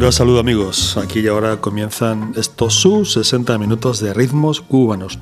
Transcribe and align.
Un 0.00 0.12
saludo 0.12 0.38
amigos, 0.38 0.96
aquí 0.96 1.20
y 1.20 1.26
ahora 1.26 1.60
comienzan 1.60 2.32
estos 2.36 2.72
sus 2.74 3.12
60 3.14 3.58
minutos 3.58 4.00
de 4.00 4.14
ritmos 4.14 4.60
cubanos. 4.60 5.18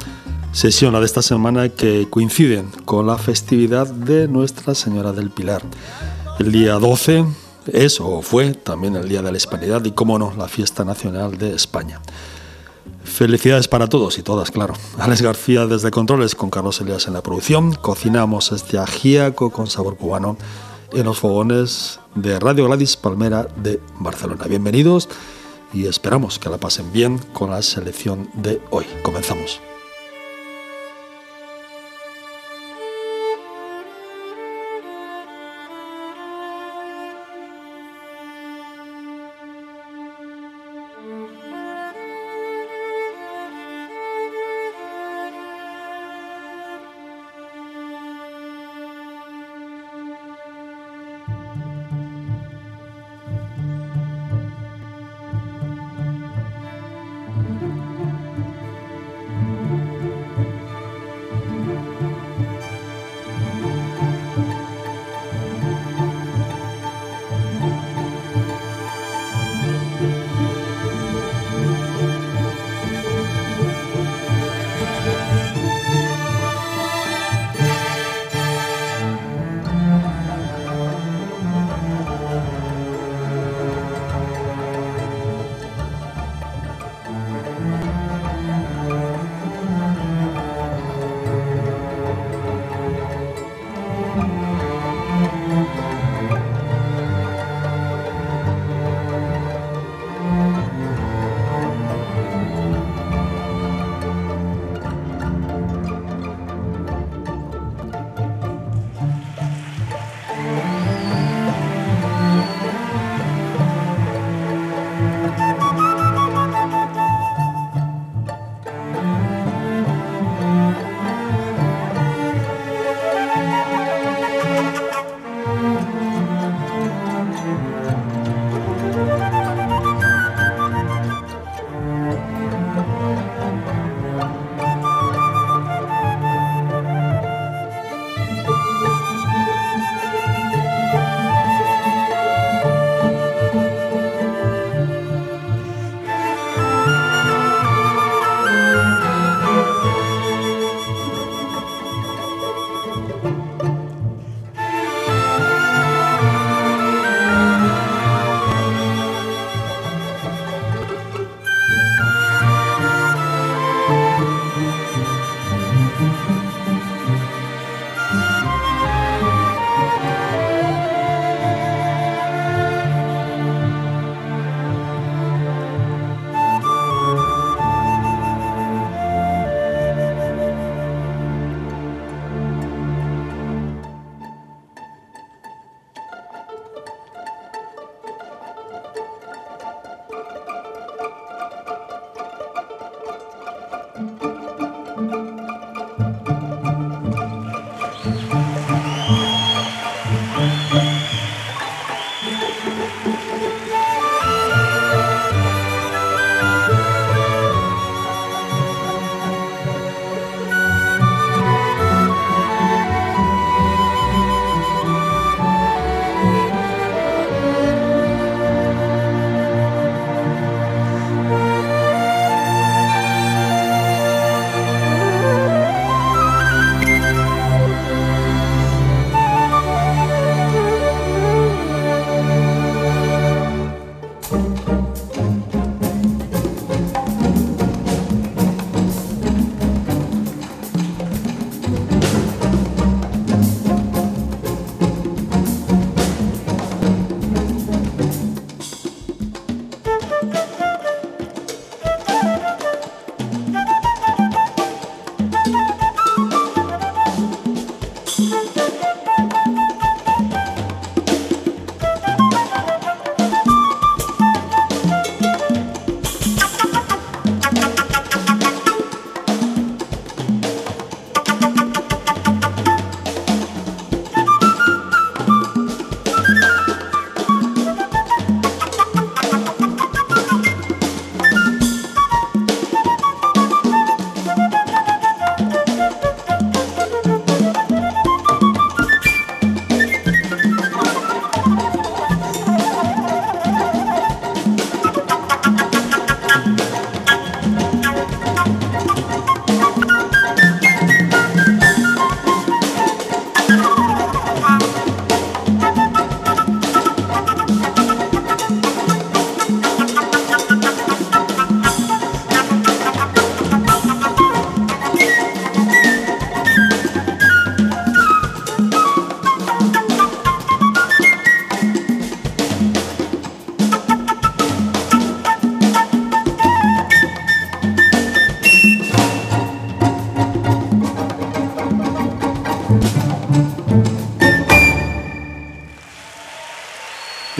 Sesión 0.52 0.92
la 0.92 1.00
de 1.00 1.06
esta 1.06 1.22
semana 1.22 1.70
que 1.70 2.06
coinciden 2.10 2.70
con 2.84 3.06
la 3.06 3.16
festividad 3.16 3.86
de 3.88 4.28
Nuestra 4.28 4.74
Señora 4.74 5.12
del 5.12 5.30
Pilar. 5.30 5.62
El 6.38 6.52
día 6.52 6.74
12 6.74 7.24
es 7.72 8.00
o 8.00 8.20
fue 8.20 8.52
también 8.52 8.94
el 8.96 9.08
Día 9.08 9.22
de 9.22 9.32
la 9.32 9.36
Hispanidad 9.38 9.82
y, 9.86 9.92
como 9.92 10.18
no, 10.18 10.34
la 10.36 10.46
fiesta 10.46 10.84
nacional 10.84 11.36
de 11.38 11.54
España. 11.54 12.00
Felicidades 13.02 13.66
para 13.68 13.88
todos 13.88 14.18
y 14.18 14.22
todas, 14.22 14.50
claro. 14.50 14.74
Alex 14.98 15.22
García 15.22 15.66
desde 15.66 15.90
Controles 15.90 16.34
con 16.34 16.50
Carlos 16.50 16.80
Elias 16.80 17.06
en 17.08 17.14
la 17.14 17.22
producción. 17.22 17.72
Cocinamos 17.72 18.52
este 18.52 18.78
ajíaco 18.78 19.50
con 19.50 19.68
sabor 19.68 19.96
cubano 19.96 20.36
en 20.92 21.04
los 21.04 21.18
fogones 21.18 22.00
de 22.14 22.38
Radio 22.38 22.66
Gladys 22.66 22.96
Palmera 22.96 23.48
de 23.56 23.80
Barcelona. 23.98 24.44
Bienvenidos 24.48 25.08
y 25.72 25.86
esperamos 25.86 26.38
que 26.38 26.48
la 26.48 26.58
pasen 26.58 26.92
bien 26.92 27.18
con 27.32 27.50
la 27.50 27.62
selección 27.62 28.28
de 28.34 28.60
hoy. 28.70 28.86
Comenzamos. 29.02 29.60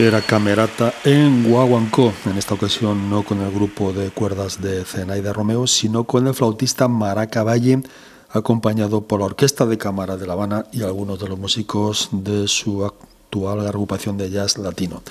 Era 0.06 0.22
Camerata 0.22 0.94
en 1.04 1.50
Guaguancó, 1.50 2.12
en 2.26 2.38
esta 2.38 2.54
ocasión 2.54 3.10
no 3.10 3.24
con 3.24 3.40
el 3.40 3.50
grupo 3.50 3.92
de 3.92 4.10
cuerdas 4.10 4.62
de 4.62 4.84
Zenaida 4.84 5.32
Romeo, 5.32 5.66
sino 5.66 6.04
con 6.04 6.28
el 6.28 6.34
flautista 6.34 6.86
Maraca 6.86 7.42
Valle, 7.42 7.82
acompañado 8.30 9.00
por 9.00 9.18
la 9.18 9.26
Orquesta 9.26 9.66
de 9.66 9.78
Cámara 9.78 10.16
de 10.16 10.28
La 10.28 10.34
Habana 10.34 10.66
y 10.70 10.82
algunos 10.82 11.18
de 11.18 11.28
los 11.28 11.38
músicos 11.38 12.08
de 12.12 12.46
su 12.46 12.84
actual 12.84 13.66
agrupación 13.66 14.16
de 14.16 14.30
jazz 14.30 14.58
latino. 14.58 15.02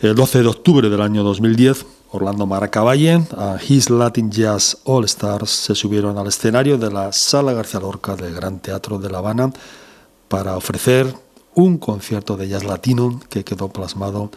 El 0.00 0.16
12 0.16 0.42
de 0.42 0.48
octubre 0.48 0.90
del 0.90 1.00
año 1.00 1.22
2010, 1.22 1.86
Orlando 2.10 2.46
Valle 2.46 3.24
a 3.36 3.56
His 3.66 3.88
Latin 3.88 4.32
Jazz 4.32 4.78
All 4.82 5.04
Stars 5.04 5.50
se 5.50 5.76
subieron 5.76 6.18
al 6.18 6.26
escenario 6.26 6.76
de 6.76 6.90
la 6.90 7.12
Sala 7.12 7.52
García 7.52 7.78
Lorca 7.78 8.16
del 8.16 8.34
Gran 8.34 8.58
Teatro 8.58 8.98
de 8.98 9.10
La 9.10 9.18
Habana 9.18 9.52
para 10.26 10.56
ofrecer 10.56 11.14
un 11.54 11.78
concierto 11.78 12.36
de 12.36 12.48
jazz 12.48 12.64
latino 12.64 13.20
que 13.28 13.44
quedó 13.44 13.68
plasmado 13.68 14.30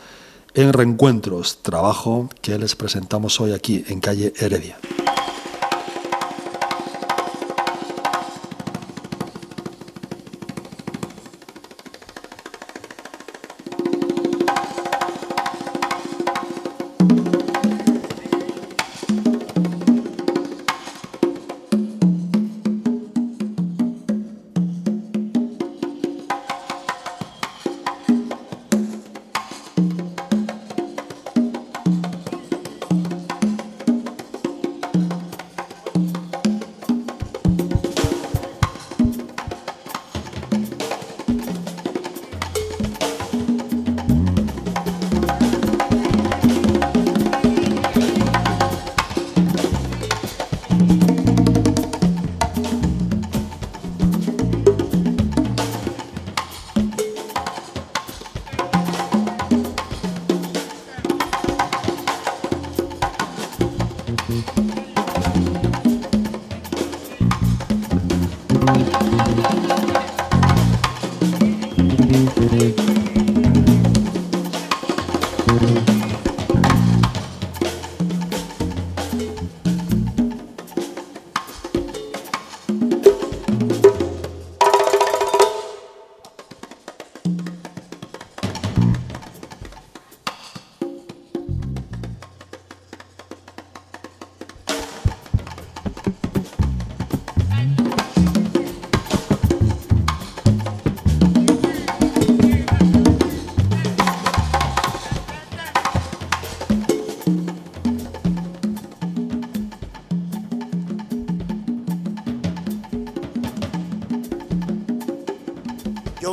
en 0.53 0.73
Reencuentros, 0.73 1.61
trabajo 1.61 2.29
que 2.41 2.57
les 2.57 2.75
presentamos 2.75 3.39
hoy 3.41 3.51
aquí 3.51 3.83
en 3.87 3.99
calle 3.99 4.33
Heredia. 4.37 4.77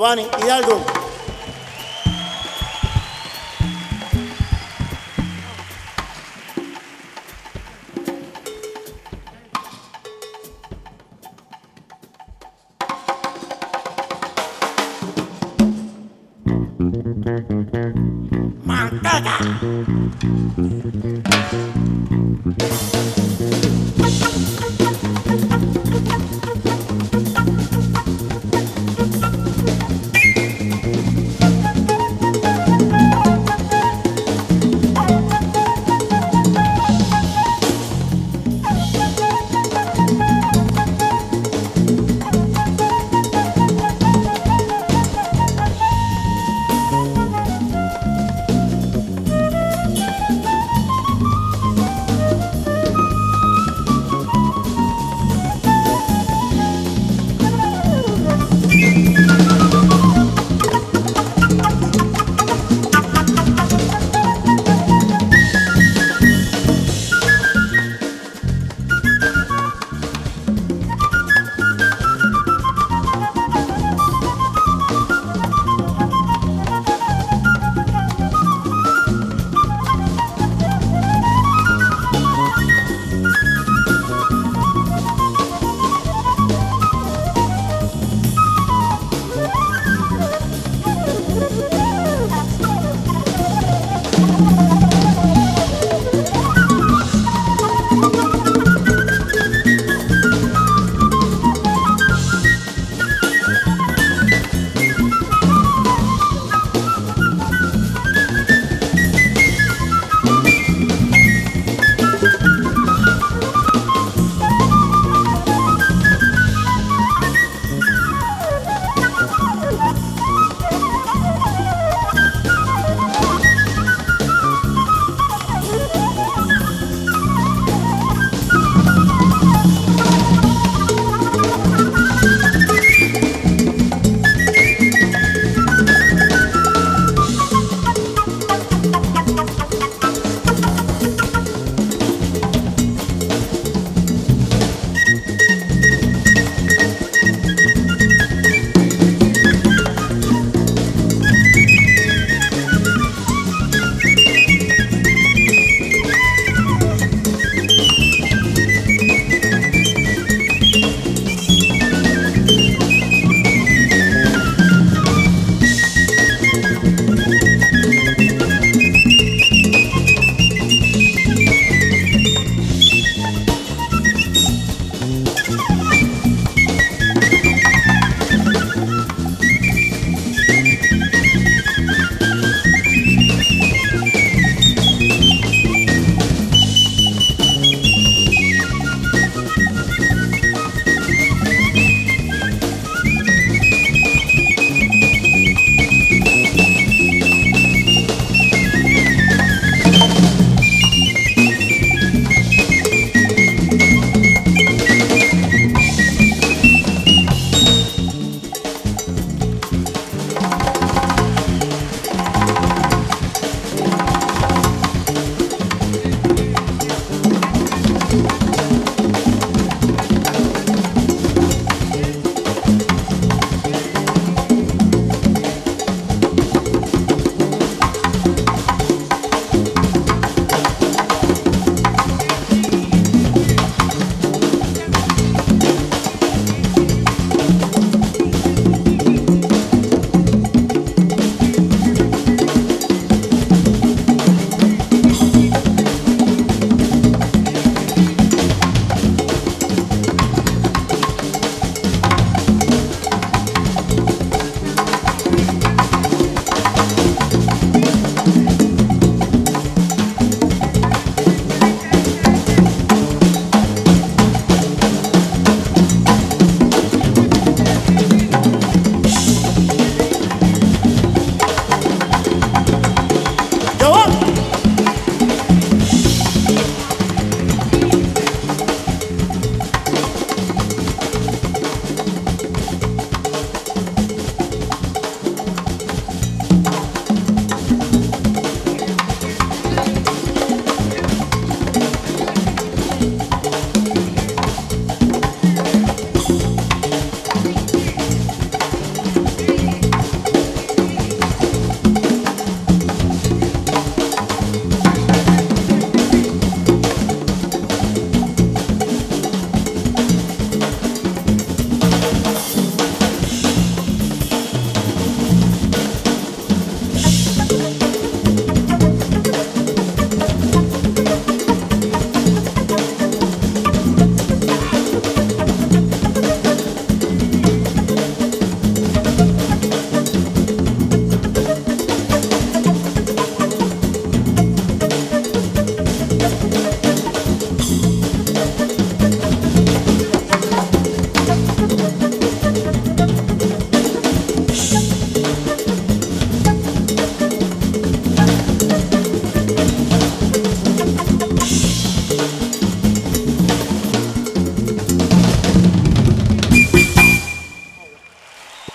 Giovanni 0.03 0.29
Hidalgo. 0.37 0.92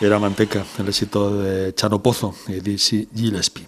Era 0.07 0.19
Manteca, 0.19 0.65
el 0.79 0.87
éxito 0.87 1.37
de 1.37 1.75
Chano 1.75 2.01
Pozo 2.01 2.33
y 2.47 2.61
Dizzy 2.61 3.09
Gillespie. 3.13 3.67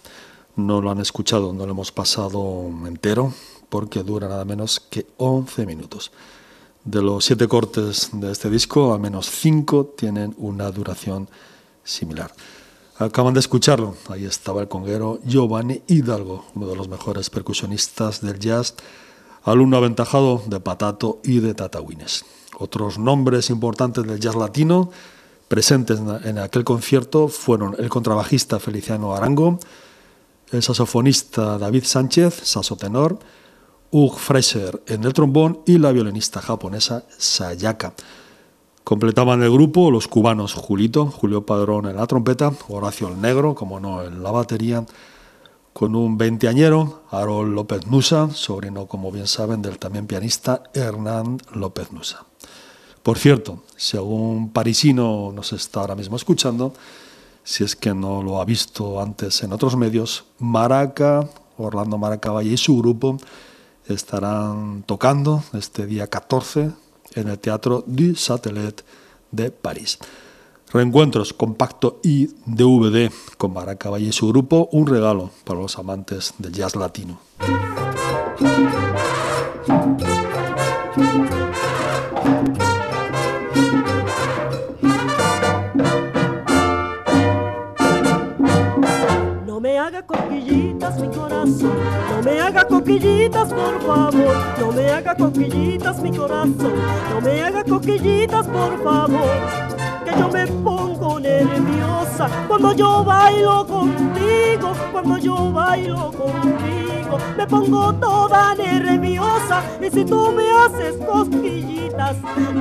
No 0.55 0.79
lo 0.79 0.89
han 0.89 1.01
escuchado, 1.01 1.51
no 1.51 1.65
lo 1.65 1.73
hemos 1.73 1.91
pasado 1.91 2.65
entero 2.87 3.33
porque 3.67 4.03
dura 4.03 4.29
nada 4.29 4.45
menos 4.45 4.79
que 4.79 5.05
11 5.17 5.65
minutos. 5.65 6.13
De 6.85 7.01
los 7.01 7.25
siete 7.25 7.49
cortes 7.49 8.11
de 8.13 8.31
este 8.31 8.49
disco, 8.49 8.93
al 8.93 9.01
menos 9.01 9.29
cinco 9.29 9.93
tienen 9.97 10.33
una 10.37 10.71
duración 10.71 11.27
similar. 11.83 12.31
Acaban 12.99 13.33
de 13.33 13.41
escucharlo, 13.41 13.97
ahí 14.07 14.23
estaba 14.23 14.61
el 14.61 14.69
conguero 14.69 15.19
Giovanni 15.25 15.81
Hidalgo, 15.87 16.45
uno 16.55 16.67
de 16.67 16.75
los 16.77 16.87
mejores 16.87 17.29
percusionistas 17.29 18.21
del 18.21 18.39
jazz, 18.39 18.75
alumno 19.43 19.75
aventajado 19.75 20.41
de 20.47 20.61
Patato 20.61 21.19
y 21.21 21.41
de 21.41 21.53
Tata 21.53 21.81
Otros 22.57 22.97
nombres 22.97 23.49
importantes 23.49 24.05
del 24.05 24.21
jazz 24.21 24.35
latino 24.35 24.89
presentes 25.49 25.99
en 25.99 26.37
aquel 26.37 26.63
concierto 26.63 27.27
fueron 27.27 27.75
el 27.77 27.89
contrabajista 27.89 28.59
Feliciano 28.59 29.13
Arango, 29.13 29.59
el 30.51 30.63
saxofonista 30.63 31.57
David 31.57 31.83
Sánchez, 31.83 32.41
saxotenor, 32.43 33.19
Hugh 33.91 34.15
Fraser 34.15 34.81
en 34.87 35.03
el 35.03 35.13
trombón 35.13 35.61
y 35.65 35.79
la 35.79 35.91
violinista 35.91 36.39
japonesa 36.41 37.03
Sayaka. 37.17 37.93
Completaban 38.83 39.41
el 39.43 39.51
grupo 39.51 39.91
los 39.91 40.07
cubanos 40.07 40.53
Julito, 40.53 41.07
Julio 41.07 41.45
Padrón 41.45 41.87
en 41.87 41.97
la 41.97 42.07
trompeta, 42.07 42.53
Horacio 42.69 43.07
el 43.07 43.19
Negro, 43.19 43.55
como 43.55 43.79
no, 43.79 44.03
en 44.03 44.23
la 44.23 44.31
batería, 44.31 44.85
con 45.73 45.95
un 45.95 46.17
veinteañero, 46.17 47.03
Harold 47.09 47.53
López 47.53 47.87
Nusa, 47.87 48.29
sobrino, 48.31 48.87
como 48.87 49.11
bien 49.11 49.27
saben, 49.27 49.61
del 49.61 49.79
también 49.79 50.07
pianista 50.07 50.63
Hernán 50.73 51.39
López 51.53 51.91
Nusa. 51.91 52.28
Por 53.03 53.17
cierto, 53.17 53.63
si 53.75 53.97
algún 53.97 54.51
parisino 54.51 55.31
nos 55.33 55.53
está 55.53 55.81
ahora 55.81 55.95
mismo 55.95 56.15
escuchando, 56.15 56.73
si 57.43 57.63
es 57.63 57.75
que 57.75 57.93
no 57.93 58.21
lo 58.21 58.41
ha 58.41 58.45
visto 58.45 59.01
antes 59.01 59.41
en 59.43 59.53
otros 59.53 59.75
medios, 59.75 60.25
Maraca, 60.39 61.27
Orlando 61.57 61.97
Maraca 61.97 62.31
Valle 62.31 62.53
y 62.53 62.57
su 62.57 62.77
grupo 62.77 63.17
estarán 63.87 64.83
tocando 64.85 65.43
este 65.53 65.85
día 65.85 66.07
14 66.07 66.71
en 67.15 67.27
el 67.27 67.39
Teatro 67.39 67.83
du 67.87 68.15
Satelet 68.15 68.83
de 69.31 69.51
París. 69.51 69.97
Reencuentros 70.71 71.33
compacto 71.33 71.99
y 72.03 72.27
DVD 72.45 73.11
con 73.37 73.53
Maraca 73.53 73.89
Valle 73.89 74.09
y 74.09 74.11
su 74.11 74.27
grupo, 74.27 74.69
un 74.71 74.85
regalo 74.85 75.31
para 75.43 75.59
los 75.59 75.79
amantes 75.79 76.35
del 76.37 76.53
jazz 76.53 76.75
latino. 76.75 77.19
No 91.61 92.21
me 92.23 92.39
haga 92.39 92.63
coquillitas 92.65 93.49
por 93.53 93.81
favor, 93.81 94.35
no 94.59 94.71
me 94.71 94.89
haga 94.91 95.15
coquillitas 95.15 96.01
mi 96.01 96.11
corazón, 96.15 96.73
no 97.09 97.21
me 97.21 97.41
haga 97.43 97.63
coquillitas 97.63 98.47
por 98.47 98.83
favor, 98.83 99.37
que 100.05 100.19
yo 100.19 100.29
me 100.29 100.47
pongo 100.47 101.19
nerviosa 101.19 102.29
cuando 102.47 102.73
yo 102.73 103.03
bailo 103.03 103.65
contigo, 103.65 104.73
cuando 104.91 105.17
yo 105.17 105.51
bailo 105.51 106.11
contigo, 106.11 107.17
me 107.37 107.47
pongo 107.47 107.93
toda 107.95 108.55
nerviosa 108.55 109.63
y 109.81 109.89
si 109.89 110.05
tú 110.05 110.31
me 110.31 110.51
haces 110.51 110.95
cosquillitas, 111.05 112.17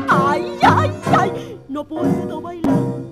ay, 0.08 0.58
ay, 0.62 0.92
ay, 1.16 1.60
no 1.68 1.84
puedo 1.84 2.40
bailar 2.40 3.07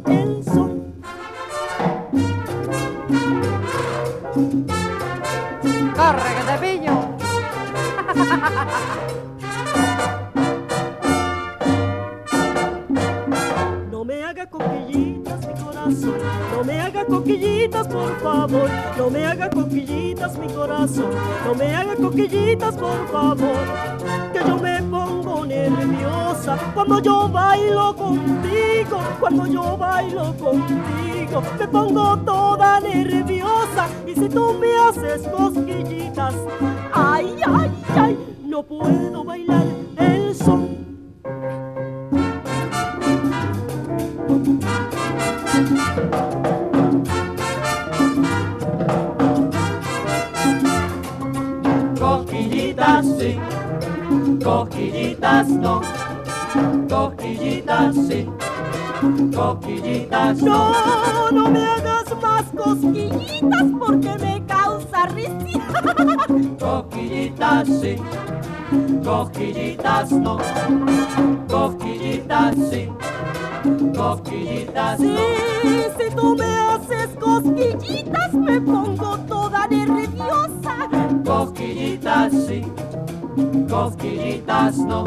coquillitas 17.26 17.88
por 17.88 18.20
favor, 18.20 18.70
no 18.96 19.10
me 19.10 19.26
haga 19.26 19.50
coquillitas 19.50 20.38
mi 20.38 20.46
corazón, 20.46 21.10
no 21.44 21.54
me 21.56 21.74
haga 21.74 21.96
coquillitas 21.96 22.74
por 22.76 23.08
favor, 23.08 23.64
que 24.32 24.38
yo 24.46 24.56
me 24.58 24.80
pongo 24.84 25.44
nerviosa 25.44 26.56
cuando 26.72 27.00
yo 27.00 27.28
bailo 27.28 27.96
contigo, 27.96 29.00
cuando 29.18 29.46
yo 29.46 29.76
bailo 29.76 30.34
contigo, 30.36 31.42
me 31.58 31.66
pongo 31.66 32.16
toda 32.18 32.80
nerviosa 32.80 33.88
y 34.06 34.14
si 34.14 34.28
tú 34.28 34.54
me 34.60 34.76
haces 34.76 35.26
cosquillitas, 35.26 36.34
ay, 36.92 37.34
ay, 37.44 37.70
ay, 37.96 38.18
no 38.44 38.62
puedo 38.62 39.24
bailar 39.24 39.66
el 39.98 40.34
son. 40.36 40.76
Cosquillitas 54.46 55.48
no, 55.48 55.80
cosquillitas 56.88 57.96
sí, 58.06 58.28
cosquillitas 59.34 60.40
no. 60.40 60.72
No, 60.72 61.30
no 61.32 61.50
me 61.50 61.66
hagas 61.66 62.04
más 62.22 62.44
cosquillitas 62.56 63.64
porque 63.76 64.16
me 64.20 64.44
causa 64.46 65.06
risa. 65.06 65.32
Cosquillitas 66.60 67.68
sí, 67.80 67.96
cosquillitas 69.04 70.12
no, 70.12 70.38
cosquillitas 71.48 72.54
sí, 72.70 72.88
cosquillitas 73.96 74.98
Sí, 75.00 75.16
no. 75.64 75.98
si 75.98 76.14
tú 76.14 76.36
me 76.36 76.56
haces 76.56 77.08
cosquillitas 77.18 78.32
me 78.34 78.60
pongo 78.60 79.18
toda 79.26 79.66
nerviosa. 79.66 80.88
Cosquillitas 81.24 82.32
sí, 82.46 82.62
cosquillitas 83.76 84.78
no. 84.78 85.04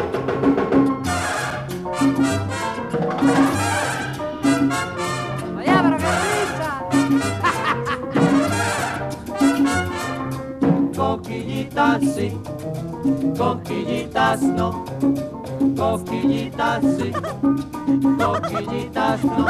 Oye, 5.58 5.76
pero 5.84 5.98
qué. 5.98 6.06
Cosquillitas 10.96 12.02
sí, 12.16 12.28
cosquillitas 13.38 14.42
no, 14.44 14.86
cosquillitas 15.76 16.84
sí, 16.98 17.12
cosquillitas 18.20 19.24
no, 19.24 19.46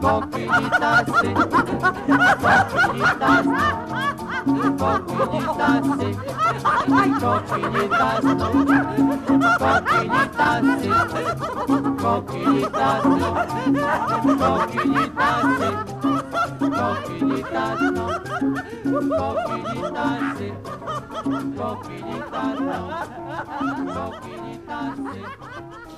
cosquillitas 0.00 1.06
sí, 1.20 1.28
cosquillitas 2.44 3.46
no, 3.46 3.83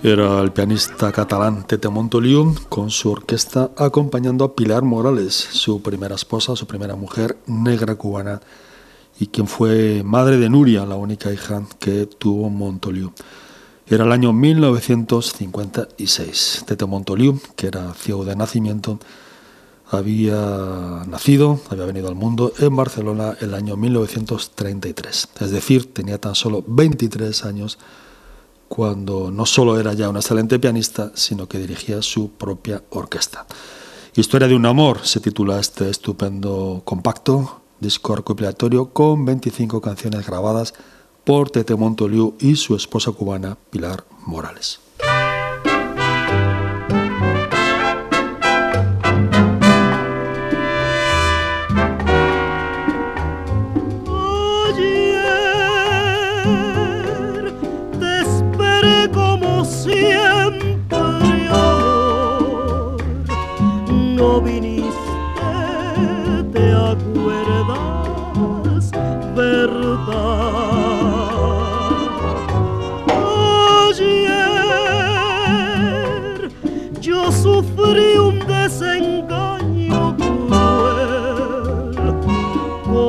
Era 0.03 0.41
el 0.41 0.53
pianista 0.53 1.11
catalán 1.11 1.67
Tete 1.67 1.89
Montoliu 1.89 2.55
con 2.69 2.91
su 2.91 3.11
orquesta 3.11 3.71
acompañando 3.77 4.45
a 4.45 4.55
Pilar 4.55 4.83
Morales, 4.83 5.35
su 5.35 5.83
primera 5.83 6.15
esposa, 6.15 6.55
su 6.55 6.67
primera 6.67 6.95
mujer 6.95 7.37
negra 7.47 7.97
cubana 7.97 8.41
y 9.19 9.29
quien 9.29 9.47
fue 9.47 10.03
madre 10.05 10.37
de 10.37 10.51
Nuria, 10.51 10.85
la 10.85 10.97
única 10.97 11.33
hija 11.33 11.63
que 11.79 12.05
tuvo 12.07 12.51
Montoliu. 12.51 13.13
Era 13.89 14.05
el 14.05 14.13
año 14.13 14.33
1956. 14.33 16.65
Tete 16.67 16.87
Montoliu, 16.87 17.41
que 17.55 17.69
era 17.69 17.95
ciego 17.95 18.25
de 18.25 18.35
nacimiento, 18.35 18.99
había 19.89 21.05
nacido, 21.07 21.61
había 21.71 21.85
venido 21.85 22.09
al 22.09 22.17
mundo 22.17 22.53
en 22.59 22.75
Barcelona 22.75 23.37
el 23.41 23.55
año 23.55 23.77
1933. 23.77 25.29
Es 25.41 25.51
decir, 25.51 25.95
tenía 25.95 26.21
tan 26.21 26.35
solo 26.35 26.65
23 26.67 27.45
años 27.45 27.79
cuando 28.69 29.31
no 29.31 29.47
solo 29.47 29.79
era 29.79 29.93
ya 29.93 30.09
un 30.09 30.17
excelente 30.17 30.59
pianista, 30.59 31.13
sino 31.15 31.49
que 31.49 31.59
dirigía 31.59 32.03
su 32.03 32.33
propia 32.33 32.83
orquesta. 32.91 33.47
Historia 34.17 34.49
de 34.49 34.57
un 34.57 34.67
amor 34.67 34.99
se 35.05 35.21
titula 35.21 35.61
este 35.61 35.89
estupendo 35.89 36.83
compacto, 36.85 37.61
disco 37.81 38.17
recopilatorio 38.17 38.91
con 38.91 39.25
25 39.25 39.81
canciones 39.81 40.27
grabadas 40.27 40.75
por 41.25 41.51
Tete 41.51 41.75
Montoliu 41.75 42.35
y 42.39 42.57
su 42.57 42.77
esposa 42.77 43.13
cubana 43.13 43.59
Pilar 43.71 44.05
Morales. 44.27 44.86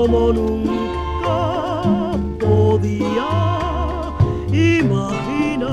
Como 0.08 0.32
nunca 0.32 2.14
podía 2.40 3.28
imaginar. 4.54 5.68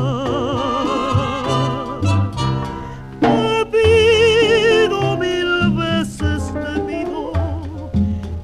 Te 3.20 3.66
pido 3.66 5.16
mil 5.16 5.70
veces, 5.76 6.52
te 6.52 6.80
pido 6.80 7.32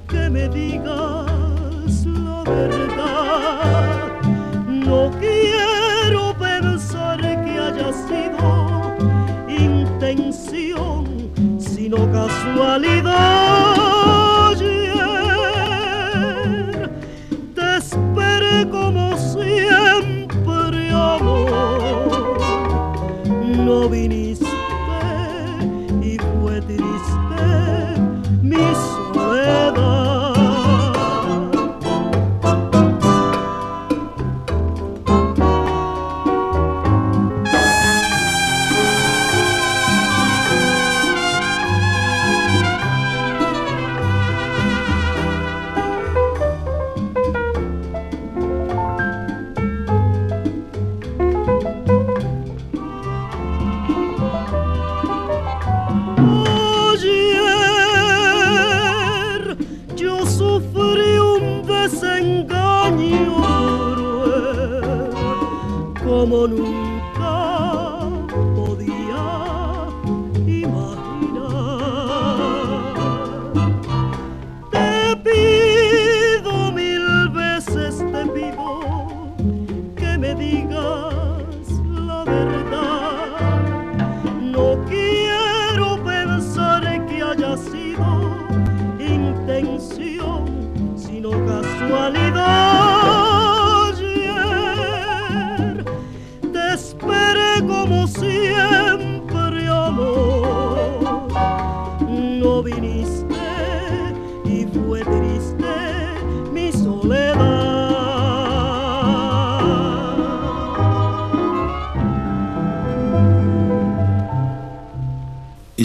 que 0.09 0.31
me 0.31 0.49
digas 0.49 2.07
la 2.07 2.45
verdad. 2.45 4.13
No 4.69 5.11
quiero 5.19 6.35
pensar 6.39 7.19
que 7.21 7.59
haya 7.59 7.93
sido 8.07 8.97
intención, 9.49 11.05
sino 11.59 11.97
casualidad. 12.13 13.10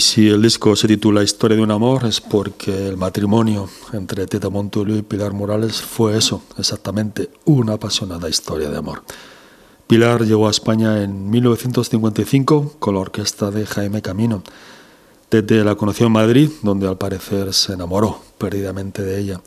Si 0.05 0.29
el 0.29 0.39
disco 0.39 0.75
se 0.75 0.87
titula 0.87 1.23
Historia 1.23 1.57
de 1.57 1.63
un 1.63 1.71
amor 1.71 2.05
es 2.05 2.21
porque 2.21 2.89
el 2.89 2.95
matrimonio 2.95 3.67
entre 3.91 4.27
Teta 4.27 4.49
Montoliu 4.49 4.97
y 4.97 5.01
Pilar 5.01 5.33
Morales 5.33 5.81
fue 5.81 6.15
eso, 6.15 6.43
exactamente, 6.59 7.31
una 7.45 7.73
apasionada 7.73 8.29
historia 8.29 8.69
de 8.69 8.77
amor. 8.77 9.01
Pilar 9.87 10.21
llegó 10.21 10.47
a 10.47 10.51
España 10.51 11.01
en 11.01 11.31
1955 11.31 12.75
con 12.77 12.93
la 12.93 13.01
orquesta 13.01 13.49
de 13.49 13.65
Jaime 13.65 14.03
Camino. 14.03 14.43
Tete 15.29 15.63
la 15.63 15.73
conoció 15.73 16.05
en 16.05 16.13
Madrid, 16.13 16.51
donde 16.61 16.87
al 16.87 16.99
parecer 16.99 17.51
se 17.51 17.73
enamoró 17.73 18.21
perdidamente 18.37 19.01
de 19.01 19.19
ella. 19.19 19.41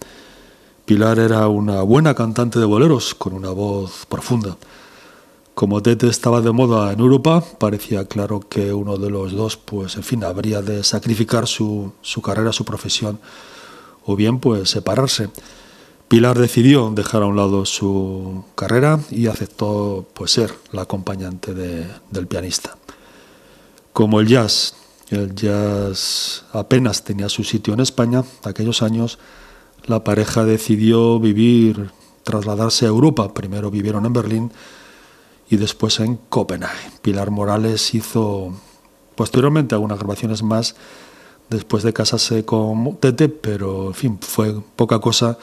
Pilar 0.84 1.20
era 1.20 1.46
una 1.46 1.82
buena 1.82 2.14
cantante 2.14 2.58
de 2.58 2.66
boleros 2.66 3.14
con 3.14 3.32
una 3.32 3.50
voz 3.50 4.06
profunda. 4.08 4.56
Como 5.58 5.82
Tete 5.82 6.06
estaba 6.06 6.40
de 6.40 6.52
moda 6.52 6.92
en 6.92 7.00
Europa, 7.00 7.42
parecía 7.58 8.04
claro 8.04 8.38
que 8.48 8.72
uno 8.72 8.96
de 8.96 9.10
los 9.10 9.32
dos, 9.32 9.56
pues 9.56 9.96
en 9.96 10.04
fin, 10.04 10.22
habría 10.22 10.62
de 10.62 10.84
sacrificar 10.84 11.48
su, 11.48 11.94
su 12.00 12.22
carrera, 12.22 12.52
su 12.52 12.64
profesión, 12.64 13.18
o 14.06 14.14
bien 14.14 14.38
pues 14.38 14.70
separarse. 14.70 15.30
Pilar 16.06 16.38
decidió 16.38 16.92
dejar 16.94 17.24
a 17.24 17.26
un 17.26 17.34
lado 17.34 17.66
su 17.66 18.44
carrera 18.54 19.00
y 19.10 19.26
aceptó 19.26 20.06
pues 20.14 20.30
ser 20.30 20.54
la 20.70 20.82
acompañante 20.82 21.52
de- 21.54 21.88
del 22.12 22.28
pianista. 22.28 22.78
Como 23.92 24.20
el 24.20 24.28
jazz, 24.28 24.76
el 25.10 25.34
jazz 25.34 26.44
apenas 26.52 27.02
tenía 27.02 27.28
su 27.28 27.42
sitio 27.42 27.74
en 27.74 27.80
España, 27.80 28.22
aquellos 28.44 28.80
años 28.80 29.18
la 29.86 30.04
pareja 30.04 30.44
decidió 30.44 31.18
vivir, 31.18 31.90
trasladarse 32.22 32.84
a 32.84 32.90
Europa. 32.90 33.34
Primero 33.34 33.72
vivieron 33.72 34.06
en 34.06 34.12
Berlín 34.12 34.52
y 35.50 35.56
después 35.56 36.00
en 36.00 36.16
Copenhague. 36.28 36.90
Pilar 37.02 37.30
Morales 37.30 37.94
hizo 37.94 38.52
posteriormente 39.14 39.74
algunas 39.74 39.98
grabaciones 39.98 40.42
más 40.42 40.76
después 41.50 41.82
de 41.82 41.92
casarse 41.92 42.44
con 42.44 42.96
Tete, 42.98 43.28
pero 43.28 43.88
en 43.88 43.94
fin, 43.94 44.18
fue 44.20 44.54
poca 44.76 44.98
cosa 45.00 45.38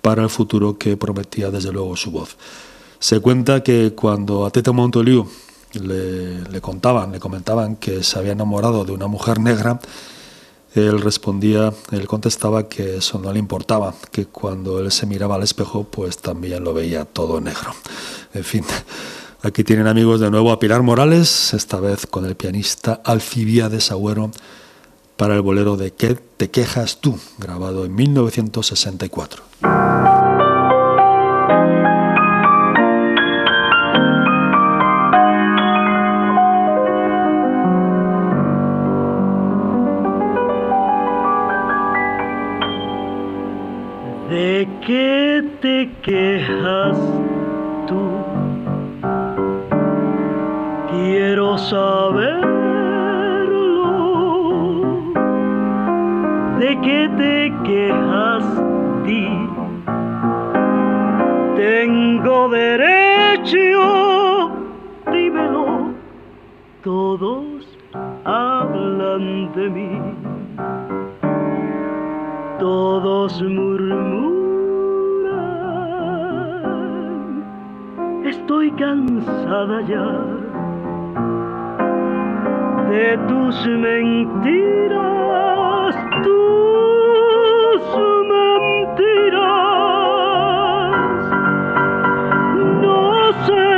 para 0.00 0.22
el 0.22 0.30
futuro 0.30 0.76
que 0.78 0.96
prometía 0.96 1.50
desde 1.50 1.72
luego 1.72 1.96
su 1.96 2.10
voz. 2.10 2.36
Se 2.98 3.20
cuenta 3.20 3.62
que 3.62 3.94
cuando 3.94 4.44
a 4.44 4.50
Tete 4.50 4.72
Montoliu 4.72 5.26
le, 5.74 6.42
le 6.42 6.60
contaban, 6.60 7.12
le 7.12 7.20
comentaban 7.20 7.76
que 7.76 8.02
se 8.02 8.18
había 8.18 8.32
enamorado 8.32 8.84
de 8.84 8.92
una 8.92 9.06
mujer 9.06 9.40
negra, 9.40 9.80
él 10.74 11.00
respondía, 11.00 11.72
él 11.90 12.06
contestaba 12.06 12.68
que 12.68 12.96
eso 12.96 13.18
no 13.18 13.32
le 13.32 13.38
importaba, 13.38 13.94
que 14.10 14.26
cuando 14.26 14.78
él 14.80 14.90
se 14.90 15.06
miraba 15.06 15.34
al 15.34 15.42
espejo, 15.42 15.84
pues 15.84 16.18
también 16.18 16.64
lo 16.64 16.72
veía 16.72 17.04
todo 17.04 17.40
negro. 17.40 17.74
En 18.32 18.44
fin, 18.44 18.64
aquí 19.42 19.64
tienen 19.64 19.86
amigos 19.86 20.20
de 20.20 20.30
nuevo 20.30 20.50
a 20.50 20.58
Pilar 20.58 20.82
Morales, 20.82 21.52
esta 21.54 21.78
vez 21.78 22.06
con 22.06 22.24
el 22.24 22.36
pianista 22.36 23.00
Alcibiades 23.04 23.90
Agüero, 23.90 24.30
para 25.16 25.34
el 25.34 25.42
bolero 25.42 25.76
de 25.76 25.92
¿Qué 25.92 26.14
te 26.14 26.50
quejas 26.50 27.00
tú?, 27.00 27.18
grabado 27.38 27.84
en 27.84 27.94
1964. 27.94 29.42
¿De 44.62 44.68
qué 44.86 45.42
te 45.60 45.90
quejas 46.02 46.96
tú? 47.88 48.00
Quiero 50.88 51.58
saberlo. 51.58 52.52
¿De 56.60 56.80
qué 56.80 57.10
te 57.18 57.52
quejas? 57.64 58.44
Di. 59.04 59.26
Tengo 61.56 62.48
derecho, 62.50 63.82
dímelo. 65.10 65.90
Todos 66.84 67.66
hablan 68.24 69.52
de 69.56 69.68
mí 69.70 70.22
todos 72.62 73.42
murmuran, 73.42 74.41
estoy 78.42 78.70
cansada 78.72 79.80
ya 79.82 80.08
de 82.90 83.18
tus 83.28 83.66
mentiras, 83.66 84.76
tus 86.24 87.82
mentiras. 88.32 89.30
No 92.82 93.32
sé 93.46 93.68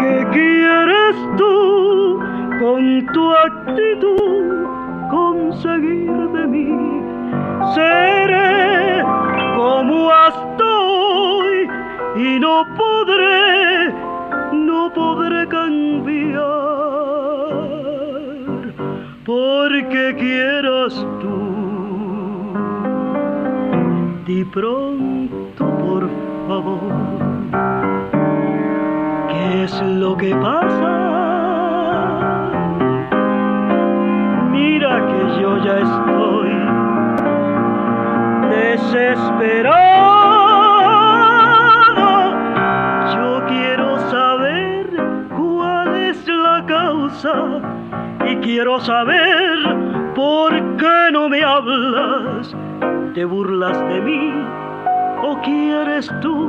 qué 0.00 0.14
quieres 0.32 1.16
tú 1.36 2.18
con 2.58 2.82
tu 3.12 3.24
actitud 3.48 4.66
conseguir 5.10 6.12
de 6.36 6.46
mí. 6.46 6.70
Seré 7.74 9.04
como 9.56 10.10
hasta 10.10 10.52
y 12.16 12.38
no 12.40 12.64
puedo 12.76 12.91
podré 14.94 15.46
cambiar, 15.48 16.42
porque 19.24 20.14
quieras 20.18 20.94
tú. 21.20 21.38
Di 24.26 24.44
pronto, 24.44 25.64
por 25.84 26.08
favor, 26.48 26.92
¿qué 29.28 29.64
es 29.64 29.82
lo 29.82 30.16
que 30.16 30.34
pasa? 30.36 30.94
Mira 34.50 35.06
que 35.08 35.40
yo 35.40 35.58
ya 35.64 35.76
estoy 35.88 36.50
desesperado. 38.50 40.41
Quiero 48.42 48.80
saber 48.80 50.12
por 50.14 50.52
qué 50.76 51.10
no 51.12 51.28
me 51.28 51.42
hablas. 51.42 52.54
¿Te 53.14 53.24
burlas 53.24 53.78
de 53.88 54.00
mí 54.00 54.32
o 55.22 55.40
quieres 55.42 56.10
tú 56.20 56.48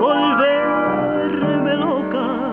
volverme 0.00 1.74
loca? 1.76 2.45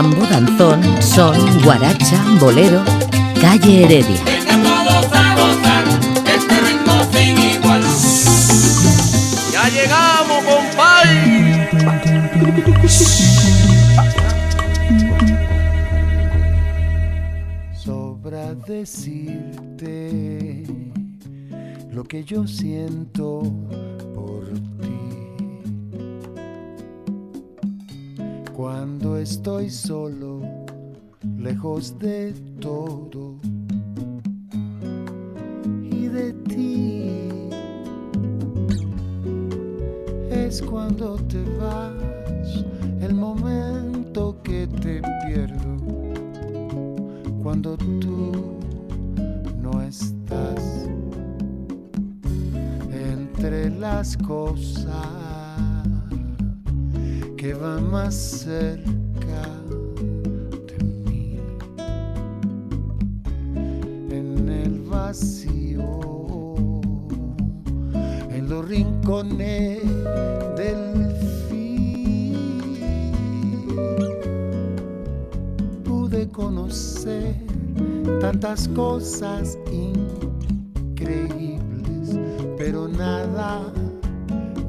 Mambo, 0.00 0.24
danzón, 0.28 0.80
son, 1.02 1.34
guaracha, 1.64 2.22
bolero, 2.38 2.84
calle 3.40 3.82
Heredia. 3.82 4.22
Ya 9.52 9.68
llegamos, 9.70 10.44
compadre. 10.44 11.68
sobra 17.74 18.54
decirte 18.54 20.62
lo 21.90 22.04
que 22.04 22.22
yo 22.22 22.46
siento 22.46 23.42
solo, 29.70 30.40
lejos 31.36 31.98
de 31.98 32.32
todo 32.60 32.87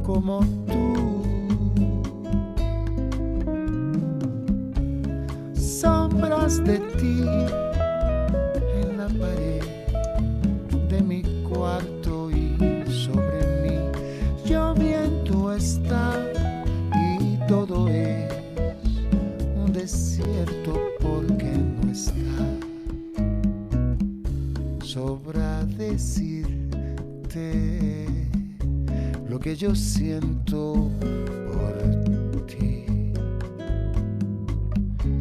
como 0.10 0.40
tú. 0.66 1.22
Sombras 5.54 6.64
de 6.64 6.80
ti 6.98 7.22
en 8.82 8.98
la 8.98 9.08
pared 9.20 9.62
de 10.90 11.02
mi 11.02 11.22
cuarto 11.48 12.32
y 12.32 12.58
sobre 12.88 13.42
mí 13.62 13.78
lloviendo 14.46 15.54
está 15.54 16.18
y 16.96 17.38
todo 17.48 17.88
es 17.88 18.32
un 19.64 19.72
desierto 19.72 20.74
porque 21.00 21.52
no 21.56 21.92
está. 21.92 22.42
Sobra 24.84 25.64
decirte 25.78 26.50
que 29.42 29.56
yo 29.56 29.74
siento 29.74 30.90
por 31.54 32.46
ti. 32.46 32.86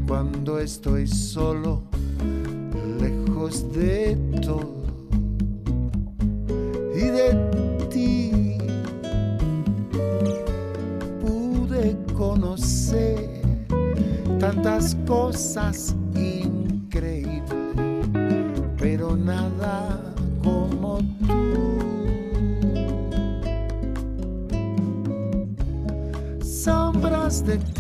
Cuando 0.06 0.58
estoy 0.58 1.06
solo, 1.06 1.82
lejos 3.00 3.72
de 3.72 4.17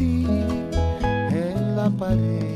en 0.00 1.76
la 1.76 1.90
pared 1.90 2.47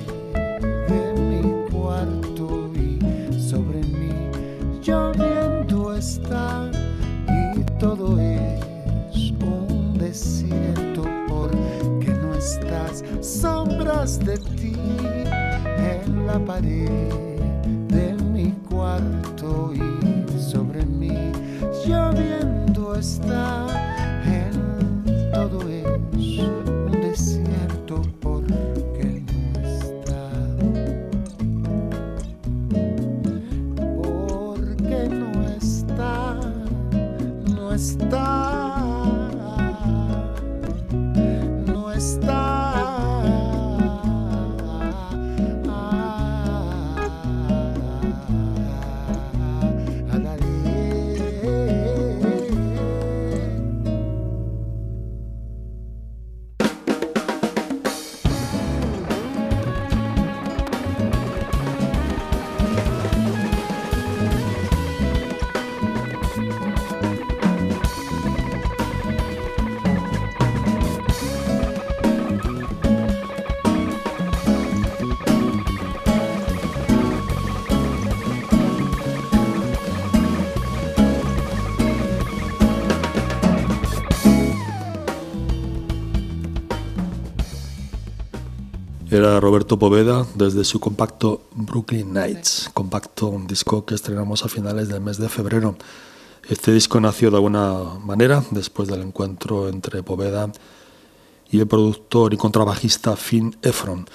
Era 89.22 89.38
Roberto 89.38 89.78
Poveda 89.78 90.26
desde 90.34 90.64
su 90.64 90.80
compacto 90.80 91.42
Brooklyn 91.54 92.12
Nights, 92.12 92.68
compacto, 92.74 93.28
un 93.28 93.46
disco 93.46 93.84
que 93.84 93.94
estrenamos 93.94 94.44
a 94.44 94.48
finales 94.48 94.88
del 94.88 95.00
mes 95.00 95.16
de 95.16 95.28
febrero. 95.28 95.76
Este 96.48 96.72
disco 96.72 97.00
nació 97.00 97.30
de 97.30 97.36
alguna 97.36 98.00
manera 98.04 98.42
después 98.50 98.88
del 98.88 99.00
encuentro 99.00 99.68
entre 99.68 100.02
Poveda 100.02 100.50
y 101.52 101.60
el 101.60 101.68
productor 101.68 102.34
y 102.34 102.36
contrabajista 102.36 103.14
Finn 103.14 103.56
Efron. 103.62 104.06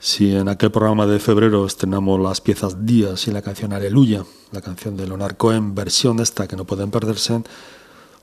Si 0.00 0.34
en 0.34 0.48
aquel 0.48 0.72
programa 0.72 1.06
de 1.06 1.20
febrero 1.20 1.64
estrenamos 1.64 2.18
las 2.18 2.40
piezas 2.40 2.84
Días 2.84 3.28
y 3.28 3.30
la 3.30 3.42
canción 3.42 3.72
Aleluya, 3.72 4.24
la 4.50 4.62
canción 4.62 4.96
de 4.96 5.06
Leonard 5.06 5.36
Cohen, 5.36 5.76
versión 5.76 6.18
esta 6.18 6.48
que 6.48 6.56
no 6.56 6.64
pueden 6.64 6.90
perderse, 6.90 7.40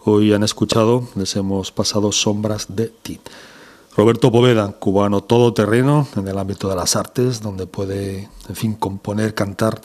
hoy 0.03 0.33
han 0.33 0.43
escuchado, 0.43 1.07
les 1.15 1.37
hemos 1.37 1.71
pasado 1.71 2.11
Sombras 2.11 2.65
de 2.67 2.87
ti. 2.87 3.21
Roberto 3.97 4.31
Poveda, 4.31 4.73
cubano 4.73 5.21
todoterreno 5.21 6.07
en 6.15 6.27
el 6.27 6.37
ámbito 6.37 6.69
de 6.69 6.75
las 6.75 6.95
artes, 6.95 7.41
donde 7.41 7.65
puede, 7.65 8.29
en 8.47 8.55
fin, 8.55 8.73
componer, 8.75 9.33
cantar 9.33 9.81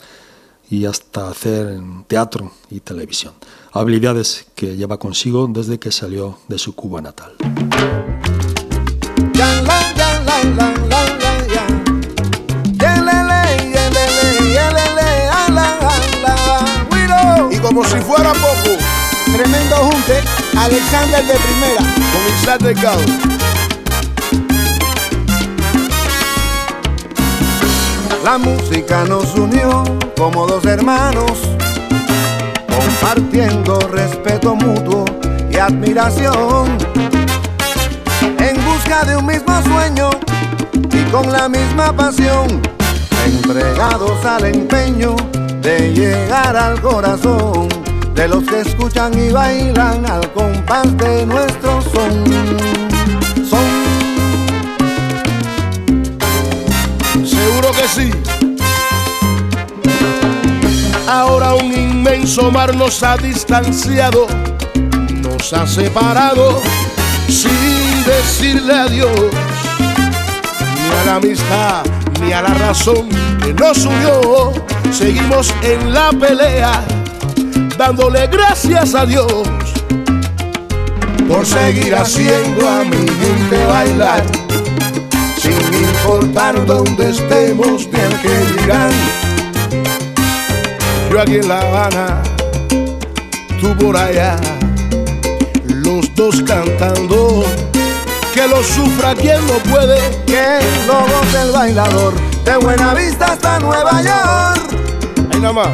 y 0.69 0.85
hasta 0.85 1.31
hacer 1.31 1.81
teatro 2.09 2.53
y 2.69 2.81
televisión. 2.81 3.33
Habilidades 3.73 4.45
que 4.55 4.77
lleva 4.77 4.99
consigo 4.99 5.49
desde 5.49 5.79
que 5.79 5.91
salió 5.91 6.39
de 6.47 6.59
su 6.59 6.75
Cuba 6.75 7.01
natal. 7.01 7.33
Y 17.51 17.59
como 17.61 17.83
si 17.85 17.97
fuera 17.97 18.35
poco, 18.35 18.77
Tremendo 19.33 19.77
junte, 19.77 20.21
Alexander 20.59 21.25
de 21.25 21.35
primera. 21.35 21.95
con 22.13 22.35
Isaac 22.37 22.61
Delgado. 22.61 23.52
La 28.23 28.39
música 28.39 29.05
nos 29.05 29.35
unió 29.35 29.83
como 30.17 30.47
dos 30.47 30.65
hermanos, 30.65 31.33
compartiendo 32.69 33.81
respeto 33.89 34.55
mutuo 34.55 35.05
y 35.51 35.57
admiración. 35.57 36.79
En 38.39 38.65
busca 38.65 39.05
de 39.05 39.17
un 39.17 39.27
mismo 39.27 39.61
sueño 39.63 40.11
y 40.73 41.11
con 41.11 41.33
la 41.33 41.49
misma 41.49 41.93
pasión, 41.93 42.63
entregados 43.27 44.25
al 44.25 44.45
empeño 44.45 45.17
de 45.61 45.93
llegar 45.93 46.57
al 46.57 46.81
corazón 46.81 47.69
de 48.15 48.29
los 48.29 48.45
que 48.45 48.61
escuchan 48.61 49.13
y 49.19 49.33
bailan 49.33 50.07
al 50.09 50.33
compás 50.33 50.97
de 50.97 51.27
nuestro 51.27 51.83
son. 51.83 52.92
Que 57.83 57.89
sí. 57.89 58.11
Ahora 61.09 61.55
un 61.55 61.73
inmenso 61.73 62.51
mar 62.51 62.75
nos 62.77 63.03
ha 63.03 63.17
distanciado, 63.17 64.27
nos 65.23 65.53
ha 65.53 65.67
separado 65.67 66.61
sin 67.29 68.05
decirle 68.05 68.73
adiós. 68.73 69.11
Ni 70.75 70.97
a 71.01 71.05
la 71.07 71.15
amistad, 71.17 71.83
ni 72.21 72.33
a 72.33 72.43
la 72.43 72.55
razón 72.55 73.09
que 73.43 73.53
nos 73.53 73.85
unió. 73.85 74.53
Seguimos 74.93 75.53
en 75.63 75.93
la 75.93 76.11
pelea, 76.11 76.85
dándole 77.77 78.27
gracias 78.29 78.95
a 78.95 79.07
Dios 79.07 79.33
por 81.29 81.47
seguir 81.47 81.95
haciendo 81.95 82.69
a 82.69 82.85
mi 82.85 83.09
gente 83.09 83.67
bailar 83.67 84.42
importar 86.03 86.67
dónde 86.67 87.11
estemos 87.11 87.87
ni 87.87 88.17
que 88.23 88.61
dirán. 88.61 88.91
Yo 91.11 91.21
aquí 91.21 91.37
en 91.37 91.49
La 91.49 91.61
Habana, 91.61 92.23
tú 93.61 93.77
por 93.79 93.97
allá, 93.97 94.37
los 95.67 96.13
dos 96.15 96.43
cantando, 96.43 97.45
que 98.35 98.49
lo 98.49 98.63
sufra 98.63 99.15
quien 99.15 99.47
no 99.47 99.55
puede. 99.71 100.01
que 100.27 100.59
lo 100.87 101.01
goce 101.01 101.43
el 101.43 101.53
bailador 101.53 102.15
de 102.45 102.57
Buena 102.57 102.95
Vista 102.95 103.27
hasta 103.33 103.61
Nueva 103.61 104.03
York. 104.03 104.75
Ahí 105.33 105.41
nada 105.41 105.53
más. 105.53 105.69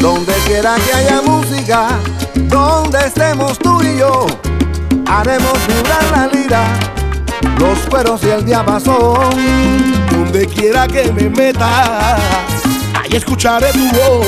Donde 0.00 0.34
quiera 0.46 0.74
que 0.74 0.92
haya 0.92 1.22
música, 1.22 1.88
donde 2.34 2.98
estemos 3.06 3.58
tú 3.58 3.82
y 3.82 3.98
yo, 3.98 4.26
haremos 5.14 5.66
vibrar 5.68 6.04
la 6.10 6.26
lira, 6.26 6.64
los 7.58 7.78
cueros 7.88 8.22
y 8.24 8.30
el 8.30 8.44
diapasón. 8.44 9.30
Donde 10.10 10.46
quiera 10.46 10.88
que 10.88 11.12
me 11.12 11.28
metas, 11.28 12.20
ahí 12.94 13.12
escucharé 13.12 13.70
tu 13.72 13.86
voz. 13.90 14.26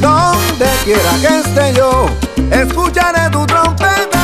Donde 0.00 0.66
quiera 0.84 1.10
que 1.20 1.40
esté 1.40 1.74
yo, 1.76 2.06
escucharé 2.50 3.30
tu 3.30 3.44
trompeta. 3.46 4.19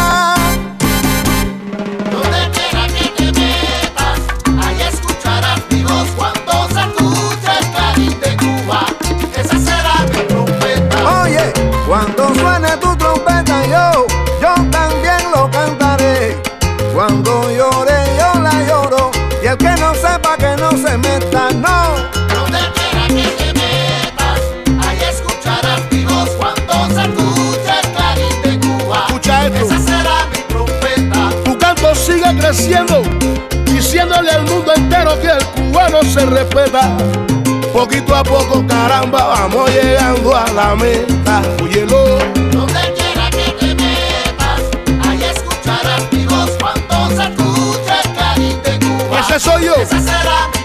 Poquito 37.73 38.15
a 38.15 38.23
poco, 38.23 38.67
caramba, 38.67 39.25
vamos 39.25 39.71
llegando 39.71 40.35
a 40.35 40.51
la 40.53 40.75
meta. 40.75 41.43
Óyelo. 41.63 42.19
Donde 42.51 42.95
quiera 42.95 43.31
que 43.31 43.53
te 43.59 43.75
metas, 43.75 44.63
ahí 45.07 45.23
escucharás 45.23 46.11
mi 46.11 46.27
voz 46.27 46.51
cuando 46.59 47.09
se 47.17 47.23
escuche 47.29 47.93
el 48.05 48.15
Caribe 48.17 48.63
de 48.63 48.79
Cuba. 48.79 49.21
Ese 49.21 49.41
soy 49.41 49.65
yo. 49.67 49.75
Esa 49.75 50.01
será 50.01 50.56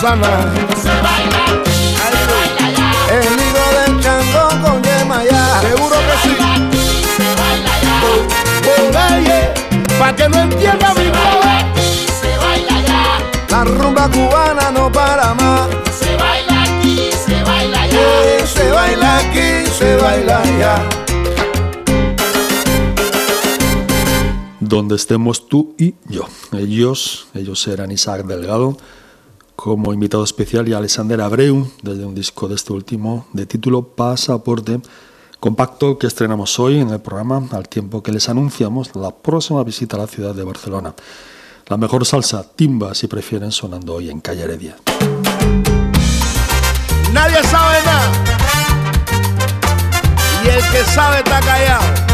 se 0.00 0.06
baila 0.06 0.50
se 0.82 0.88
baila 1.06 2.66
allá, 2.66 2.92
El 3.10 3.36
nido 3.36 3.64
del 3.76 4.00
chango 4.02 4.48
con 4.62 4.82
Yemayá. 4.82 5.60
Seguro 5.60 5.96
que 6.06 6.16
sí. 6.22 6.36
aquí, 6.40 7.04
se 7.16 7.28
baila 7.40 7.72
allá, 7.76 7.96
Oye, 9.18 9.40
pa' 9.98 10.12
que 10.16 10.28
no 10.28 10.38
entienda 10.42 10.94
mi 10.94 11.04
se 11.04 11.10
baila 11.10 11.64
se 12.20 12.36
baila 12.38 12.74
allá, 12.76 13.02
La 13.50 13.64
rumba 13.64 14.08
cubana 14.08 14.70
no 14.70 14.90
para 14.90 15.34
más. 15.34 15.68
se 15.98 16.16
baila 16.16 16.62
aquí, 16.62 17.10
se 17.26 17.42
baila. 17.42 17.86
Eh, 17.88 18.44
Se 18.46 18.70
baila 18.70 19.18
aquí, 19.18 19.70
se 19.78 19.96
baila 19.96 20.40
allá. 20.40 20.74
donde 24.60 24.94
estemos 24.94 25.48
tú 25.48 25.74
y 25.78 25.94
yo. 26.06 26.26
Ellos, 26.52 27.26
ellos 27.34 27.60
serán 27.60 27.90
Isaac 27.90 28.24
Delgado 28.24 28.76
como 29.62 29.92
invitado 29.92 30.24
especial 30.24 30.66
y 30.68 30.72
Alexander 30.72 31.20
Abreu 31.20 31.70
desde 31.82 32.06
un 32.06 32.14
disco 32.14 32.48
de 32.48 32.54
este 32.54 32.72
último 32.72 33.26
de 33.34 33.44
título 33.44 33.82
Pasaporte, 33.82 34.80
compacto 35.38 35.98
que 35.98 36.06
estrenamos 36.06 36.58
hoy 36.58 36.80
en 36.80 36.88
el 36.88 37.00
programa 37.00 37.46
al 37.52 37.68
tiempo 37.68 38.02
que 38.02 38.10
les 38.10 38.30
anunciamos 38.30 38.96
la 38.96 39.10
próxima 39.10 39.62
visita 39.62 39.96
a 39.96 40.00
la 40.00 40.06
ciudad 40.06 40.34
de 40.34 40.44
Barcelona. 40.44 40.94
La 41.66 41.76
mejor 41.76 42.06
salsa, 42.06 42.42
timba 42.42 42.94
si 42.94 43.06
prefieren, 43.06 43.52
sonando 43.52 43.96
hoy 43.96 44.08
en 44.08 44.20
Calle 44.20 44.44
Heredia. 44.44 44.76
Nadie 47.12 47.42
sabe 47.42 47.84
nada. 47.84 48.12
Y 50.42 50.48
el 50.48 50.62
que 50.70 50.84
sabe 50.90 51.18
está 51.18 51.38
callado. 51.40 52.09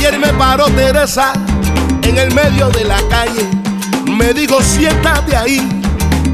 Ayer 0.00 0.18
me 0.18 0.32
paró 0.32 0.64
Teresa 0.64 1.34
en 2.04 2.16
el 2.16 2.32
medio 2.32 2.70
de 2.70 2.84
la 2.84 2.96
calle. 3.10 3.46
Me 4.06 4.32
dijo, 4.32 4.62
siéntate 4.62 5.36
ahí, 5.36 5.60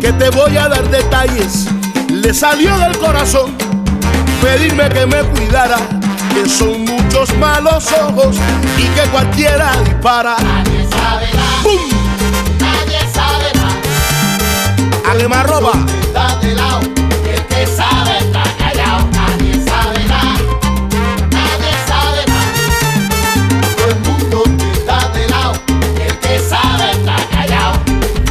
que 0.01 0.13
te 0.13 0.31
voy 0.31 0.57
a 0.57 0.69
dar 0.69 0.89
detalles. 0.89 1.67
Le 2.09 2.33
salió 2.33 2.79
del 2.79 2.97
corazón 2.99 3.57
pedirme 4.41 4.89
que 4.91 5.05
me 5.07 5.21
cuidara, 5.25 5.79
que 6.33 6.49
son 6.49 6.85
muchos 6.85 7.37
malos 7.39 7.93
ojos 7.93 8.37
y 8.79 8.83
que 8.83 9.03
cualquiera 9.11 9.73
dispara. 9.85 10.37
Nadie 10.41 10.87
sabe 10.89 11.27
nada, 11.35 11.63
¡Pum! 11.65 11.91
nadie 12.61 13.01
sabe 13.13 13.53
nada. 13.57 15.13
A 15.13 15.17
quemarropa. 15.17 15.73
Está 16.05 16.39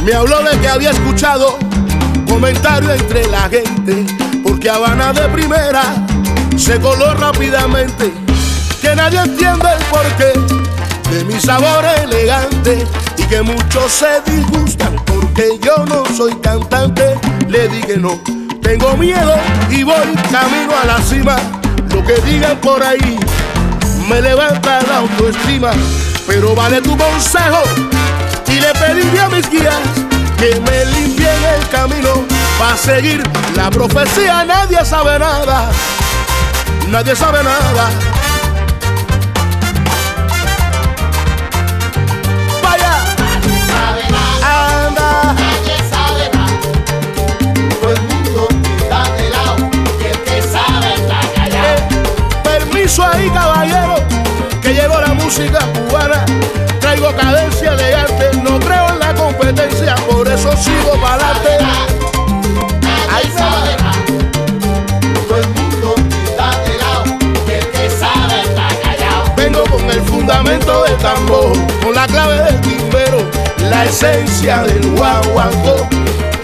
Me 0.06 0.14
habló 0.14 0.40
de 0.44 0.56
que 0.60 0.68
había 0.68 0.90
escuchado 0.90 1.58
comentarios 2.28 2.92
entre 2.92 3.26
la 3.26 3.48
gente, 3.48 4.06
porque 4.44 4.70
Habana 4.70 5.12
de 5.12 5.28
primera 5.30 5.82
se 6.56 6.78
coló 6.78 7.12
rápidamente, 7.14 8.12
que 8.80 8.94
nadie 8.94 9.18
entiende 9.18 9.66
el 9.76 9.84
porqué 9.86 11.10
de 11.10 11.24
mi 11.24 11.40
sabor 11.40 11.84
elegante 12.04 12.86
y 13.16 13.22
que 13.24 13.42
muchos 13.42 13.90
se 13.90 14.20
disgustan 14.30 14.94
porque 15.06 15.58
yo 15.60 15.84
no 15.86 16.04
soy 16.16 16.36
cantante. 16.36 17.18
Le 17.48 17.66
dije 17.66 17.96
no, 17.96 18.20
tengo 18.62 18.96
miedo 18.96 19.34
y 19.70 19.82
voy 19.82 20.14
camino 20.30 20.72
a 20.80 20.86
la 20.86 21.02
cima. 21.02 21.34
Lo 21.92 22.04
que 22.04 22.14
digan 22.20 22.56
por 22.58 22.80
ahí 22.80 23.18
me 24.08 24.22
levanta 24.22 24.82
la 24.82 24.98
autoestima, 24.98 25.72
pero 26.28 26.54
vale 26.54 26.80
tu 26.80 26.96
consejo 26.96 27.95
y 28.48 28.60
le 28.60 28.72
pedí 28.74 29.18
a 29.18 29.28
mis 29.28 29.48
guías 29.50 29.80
que 30.38 30.60
me 30.60 30.84
limpien 30.86 31.44
el 31.58 31.68
camino 31.68 32.24
para 32.58 32.76
seguir 32.76 33.22
la 33.54 33.70
profecía. 33.70 34.44
Nadie 34.44 34.84
sabe 34.84 35.18
nada, 35.18 35.70
nadie 36.88 37.16
sabe 37.16 37.42
nada. 37.42 37.88
Vaya, 42.62 43.14
Nadie 43.18 43.60
sabe 43.66 44.02
nada, 44.10 44.86
anda, 44.86 45.34
nadie 45.34 45.76
sabe 45.90 46.30
nada. 46.34 46.60
Todo 47.80 47.92
el 47.92 48.02
mundo 48.02 48.48
está 48.78 49.12
de 49.12 49.30
lado, 49.30 49.70
y 50.00 50.04
el 50.04 50.18
que 50.22 50.42
sabe 50.42 50.94
está 50.94 51.20
callado. 51.34 52.42
permiso 52.44 53.04
ahí 53.04 53.30
caballero, 53.30 53.96
que 54.62 54.74
llegó 54.74 55.00
la 55.00 55.14
música 55.14 55.58
cubana 55.88 56.24
traigo 56.96 57.16
cadencia 57.16 57.74
de 57.76 57.94
arte, 57.94 58.30
no 58.42 58.58
creo 58.58 58.88
en 58.88 58.98
la 58.98 59.14
competencia, 59.14 59.94
por 60.10 60.26
eso 60.28 60.50
sigo 60.56 60.92
para 61.00 61.30
adelante. 61.30 61.64
Ahí 63.12 63.30
Todo 65.28 65.38
el 65.38 65.48
mundo 65.48 65.94
está 66.24 66.50
pegado, 66.64 67.04
el 67.48 67.66
que 67.70 67.90
sabe 67.90 68.40
está 68.40 68.68
callado. 68.82 69.34
Vengo 69.36 69.64
con 69.64 69.90
el 69.90 70.00
fundamento 70.02 70.84
del 70.84 70.96
tambor, 70.96 71.52
con 71.82 71.94
la 71.94 72.06
clave 72.06 72.42
del 72.42 72.60
timbero, 72.62 73.18
la 73.70 73.84
esencia 73.84 74.62
del 74.62 74.90
guaguancó 74.92 75.88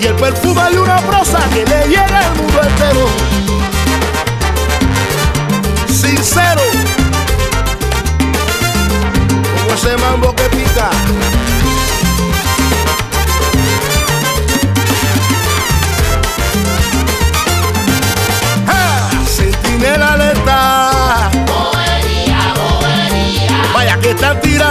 y 0.00 0.06
el 0.06 0.14
perfume 0.14 0.70
de 0.70 0.80
una 0.80 0.98
prosa 0.98 1.38
que 1.50 1.64
le 1.64 1.88
llena 1.88 2.26
el 2.26 2.34
mundo 2.36 2.60
entero. 2.62 3.08
Sincero. 5.88 6.62
Como 9.62 9.74
ese 9.74 9.96
mambo 9.96 10.31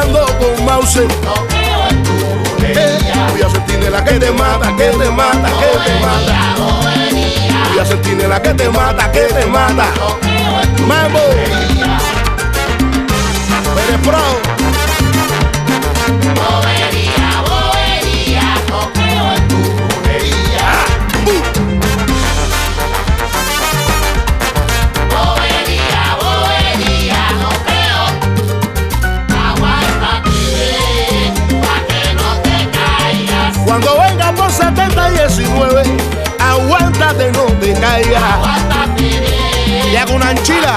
con 0.10 0.66
Mauser. 0.66 1.08
Eh, 2.64 3.00
Voy 3.32 3.42
a 3.42 3.50
sentinela 3.50 4.04
que 4.04 4.14
te 4.20 4.32
mata, 4.32 4.76
que 4.76 4.90
te 4.90 5.10
mata, 5.12 5.50
que 5.60 5.90
te 5.90 6.00
mata. 6.00 6.56
Voy 7.70 7.80
a 7.80 7.86
sentinela 7.86 8.42
que 8.42 8.54
te 8.54 8.70
mata, 8.70 9.12
que 9.12 9.22
te 9.22 9.46
mata. 9.46 9.88
Mambo. 10.88 11.20
Pérez 13.76 14.00
Pro. 14.04 14.51
No 37.14 37.46
te 37.60 37.74
caigas. 37.74 38.24
Y 39.92 39.96
hago 39.96 40.16
una 40.16 40.30
anchila. 40.30 40.76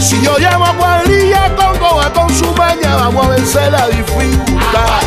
Si 0.00 0.20
yo 0.20 0.36
llamo 0.38 0.66
a 0.66 0.74
cuadrilla 0.74 1.54
con 1.54 1.78
coba 1.78 2.12
con 2.12 2.34
su 2.34 2.52
maña, 2.54 2.96
vamos 2.96 3.26
a 3.26 3.30
vencer 3.30 3.70
la 3.70 3.88
dificultad. 3.88 5.00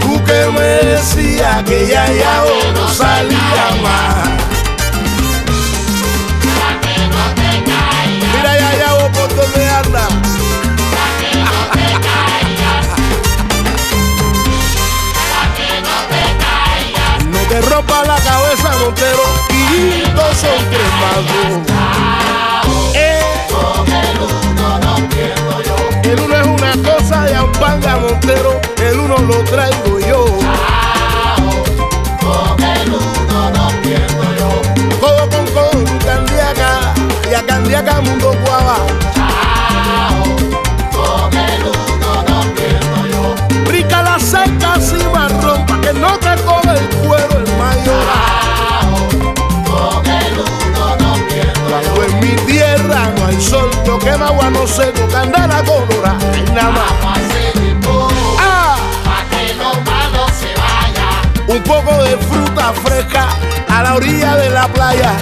Tú 0.00 0.24
que 0.24 0.46
me 0.52 0.90
decías 0.90 1.62
que 1.64 1.86
ya 1.88 2.06
ya 2.12 2.44
no 2.74 2.88
salía 2.88 3.76
más. 3.82 4.55
No 17.86 17.94
rompa 17.94 18.04
la 18.04 18.16
cabeza, 18.16 18.70
Montero, 18.80 19.22
y 19.50 20.00
dos 20.14 20.36
son 20.36 20.70
tres 20.70 20.90
más 21.00 21.16
dos. 21.26 22.94
Eh. 22.94 23.20
El 26.04 26.20
uno 26.20 26.36
es 26.36 26.46
una 26.46 26.72
cosa 26.82 27.22
de 27.22 27.34
ampanga, 27.34 27.96
Montero, 27.98 28.60
el 28.78 29.00
uno 29.00 29.18
lo 29.18 29.44
traigo 29.44 29.95
poco 61.66 62.02
de 62.04 62.16
fruta 62.16 62.72
fresca 62.84 63.28
a 63.68 63.82
la 63.82 63.94
orilla 63.94 64.36
de 64.36 64.50
la 64.50 64.68
playa. 64.68 65.12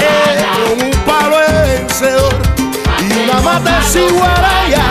Eh, 0.00 0.46
con 0.68 0.86
un 0.86 0.92
palo 1.04 1.36
vencedor 1.62 2.34
y 3.00 3.12
una 3.24 3.40
mata 3.40 3.82
ciguaraya. 3.82 4.84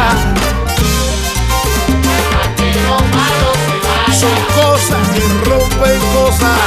Son 4.12 4.38
cosas 4.56 5.08
que 5.14 5.50
rompen 5.50 6.00
cosas. 6.14 6.60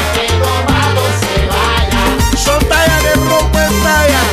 Son 2.43 2.59
tallas 2.69 3.03
que 3.03 3.15
rompen 3.15 3.83
tallas. 3.83 4.27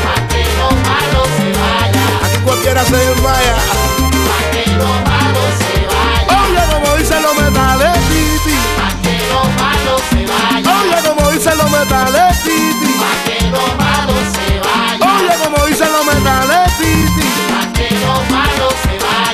Aquí 2.23 2.37
cualquiera 2.43 2.85
se 2.85 2.95
desmaya. 2.95 3.76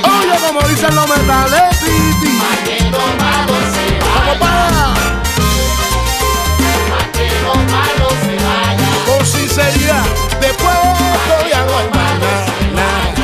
Oye, 0.04 0.36
como 0.46 0.60
dicen 0.68 0.94
los 0.94 1.08
metales, 1.08 1.78
titi. 1.80 2.38
Vamos 4.14 4.36
para 4.38 4.94
Con 9.06 9.26
sinceridad, 9.26 10.04
después 10.40 10.74
de 10.74 11.12
esto 11.14 11.36
ya 11.50 11.64
no 11.64 11.72
hay 11.78 11.88
más 11.88 12.18
nada, 12.20 12.44
nada. 12.74 13.14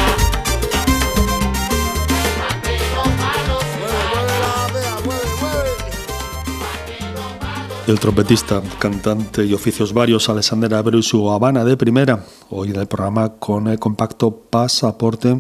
El 7.87 7.99
trompetista, 7.99 8.63
cantante 8.79 9.45
y 9.45 9.53
oficios 9.53 9.93
varios 9.93 10.29
Alexander 10.29 10.73
Abreu 10.75 11.01
y 11.01 11.03
su 11.03 11.29
Habana 11.31 11.65
de 11.65 11.77
primera, 11.77 12.25
hoy 12.51 12.71
en 12.71 12.77
el 12.77 12.87
programa 12.87 13.35
con 13.35 13.69
el 13.69 13.79
compacto 13.79 14.33
Pasaporte, 14.33 15.39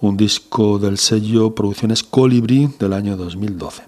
un 0.00 0.16
disco 0.16 0.78
del 0.78 0.98
sello 0.98 1.54
Producciones 1.54 2.02
Colibrí 2.02 2.68
del 2.78 2.92
año 2.92 3.16
2012. 3.16 3.84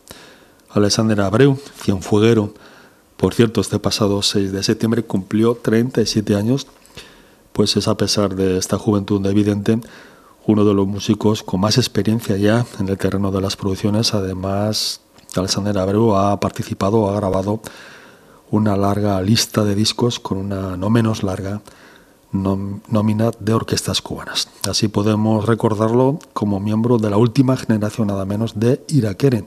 Alexander 0.71 1.21
Abreu, 1.21 1.59
cienfueguero, 1.83 2.55
por 3.17 3.35
cierto, 3.35 3.61
este 3.61 3.81
pasado 3.81 4.23
6 4.23 4.53
de 4.53 4.63
septiembre 4.63 5.03
cumplió 5.03 5.57
37 5.57 6.37
años, 6.37 6.69
pues 7.53 7.77
es 7.77 7.89
a 7.89 7.97
pesar 7.97 8.37
de 8.37 8.57
esta 8.57 8.79
juventud 8.79 9.25
evidente 9.27 9.81
uno 10.47 10.65
de 10.65 10.75
los 10.75 10.87
músicos 10.87 11.43
con 11.43 11.61
más 11.61 11.77
experiencia 11.77 12.37
ya 12.37 12.65
en 12.79 12.89
el 12.89 12.97
terreno 12.97 13.33
de 13.33 13.41
las 13.41 13.57
producciones, 13.57 14.15
además 14.15 15.01
Alexander 15.37 15.77
Abreu 15.77 16.15
ha 16.15 16.39
participado, 16.39 17.11
ha 17.11 17.17
grabado 17.17 17.61
una 18.51 18.77
larga 18.77 19.21
lista 19.21 19.65
de 19.65 19.75
discos 19.75 20.21
con 20.21 20.39
una 20.39 20.77
no 20.77 20.89
menos 20.89 21.23
larga 21.23 21.61
nómina 22.33 23.31
de 23.41 23.55
orquestas 23.55 24.03
cubanas. 24.03 24.49
Así 24.69 24.89
podemos 24.89 25.47
recordarlo 25.47 26.19
como 26.33 26.61
miembro 26.61 26.99
de 26.99 27.11
la 27.11 27.17
última 27.17 27.57
generación 27.57 28.09
nada 28.09 28.25
menos 28.25 28.59
de 28.59 28.85
Iraquere. 28.89 29.47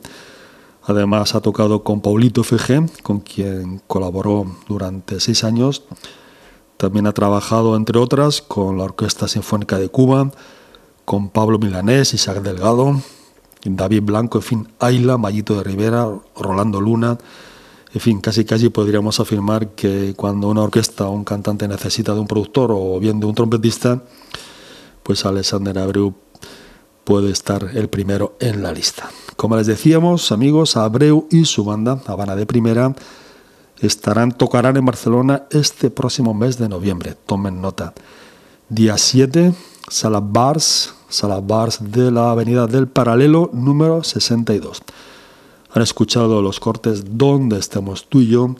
Además 0.83 1.35
ha 1.35 1.41
tocado 1.41 1.83
con 1.83 2.01
Paulito 2.01 2.43
Fege, 2.43 2.85
con 3.03 3.19
quien 3.19 3.81
colaboró 3.85 4.45
durante 4.67 5.19
seis 5.19 5.43
años. 5.43 5.83
También 6.77 7.05
ha 7.05 7.11
trabajado, 7.11 7.75
entre 7.75 7.99
otras, 7.99 8.41
con 8.41 8.79
la 8.79 8.85
Orquesta 8.85 9.27
Sinfónica 9.27 9.77
de 9.77 9.89
Cuba, 9.89 10.31
con 11.05 11.29
Pablo 11.29 11.59
Milanés, 11.59 12.15
Isaac 12.15 12.41
Delgado, 12.41 12.99
David 13.63 14.01
Blanco, 14.03 14.41
fin, 14.41 14.69
Ayla, 14.79 15.17
Mayito 15.17 15.55
de 15.55 15.63
Rivera, 15.63 16.09
Rolando 16.35 16.81
Luna, 16.81 17.19
en 17.93 17.99
fin, 17.99 18.21
casi 18.21 18.45
casi 18.45 18.69
podríamos 18.69 19.19
afirmar 19.19 19.69
que 19.69 20.13
cuando 20.15 20.47
una 20.47 20.61
orquesta 20.61 21.07
o 21.07 21.11
un 21.11 21.25
cantante 21.25 21.67
necesita 21.67 22.13
de 22.13 22.21
un 22.21 22.27
productor 22.27 22.71
o 22.73 22.99
bien 22.99 23.19
de 23.19 23.25
un 23.25 23.35
trompetista, 23.35 24.01
pues 25.03 25.25
Alexander 25.25 25.77
Abreu 25.77 26.13
puede 27.03 27.31
estar 27.31 27.71
el 27.73 27.89
primero 27.89 28.37
en 28.39 28.63
la 28.63 28.71
lista. 28.71 29.09
Como 29.35 29.57
les 29.57 29.67
decíamos, 29.67 30.31
amigos, 30.31 30.77
Abreu 30.77 31.27
y 31.29 31.45
su 31.45 31.65
banda, 31.65 32.01
Habana 32.05 32.35
de 32.37 32.45
Primera, 32.45 32.95
estarán, 33.81 34.31
tocarán 34.31 34.77
en 34.77 34.85
Barcelona 34.85 35.43
este 35.49 35.89
próximo 35.89 36.33
mes 36.33 36.57
de 36.57 36.69
noviembre. 36.69 37.17
Tomen 37.25 37.61
nota. 37.61 37.93
Día 38.69 38.97
7, 38.97 39.53
Sala 39.89 40.21
Bars, 40.21 40.93
Sala 41.09 41.41
Bars 41.41 41.79
de 41.91 42.09
la 42.11 42.31
Avenida 42.31 42.67
del 42.67 42.87
Paralelo 42.87 43.49
número 43.51 44.03
62. 44.03 44.81
Han 45.73 45.81
escuchado 45.81 46.41
los 46.41 46.59
cortes 46.59 47.17
Donde 47.17 47.57
estemos 47.57 48.07
tú 48.07 48.21
y 48.21 48.27
yo 48.27 48.55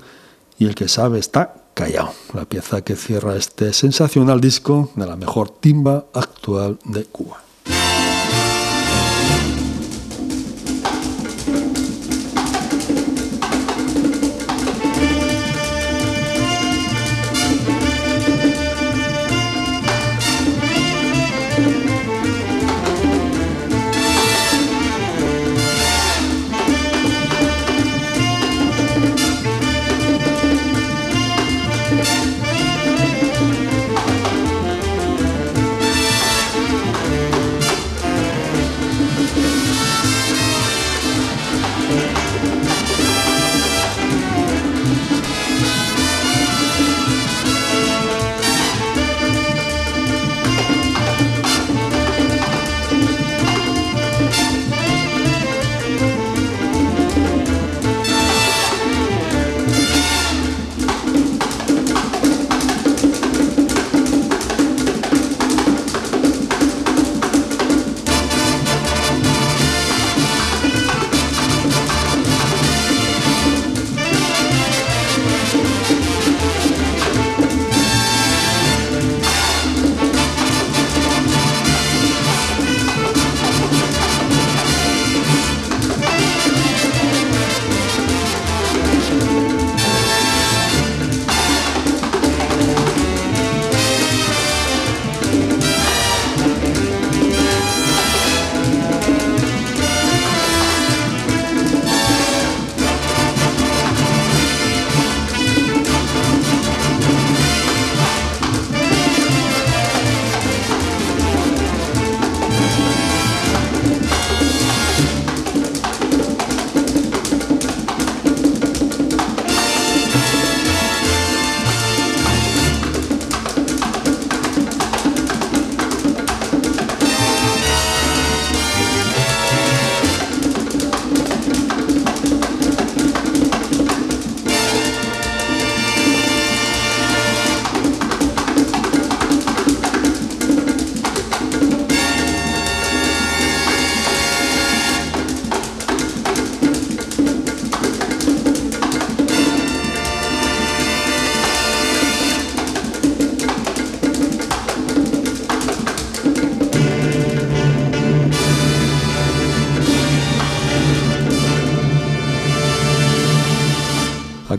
y 0.58 0.66
el 0.66 0.76
que 0.76 0.88
sabe 0.88 1.20
está 1.20 1.56
Callao, 1.74 2.14
la 2.34 2.46
pieza 2.46 2.84
que 2.84 2.96
cierra 2.96 3.36
este 3.36 3.74
sensacional 3.74 4.42
disco 4.42 4.92
de 4.96 5.08
la 5.08 5.16
mejor 5.16 5.50
timba 5.50 6.06
actual 6.14 6.78
de 6.84 7.06
Cuba. 7.06 7.42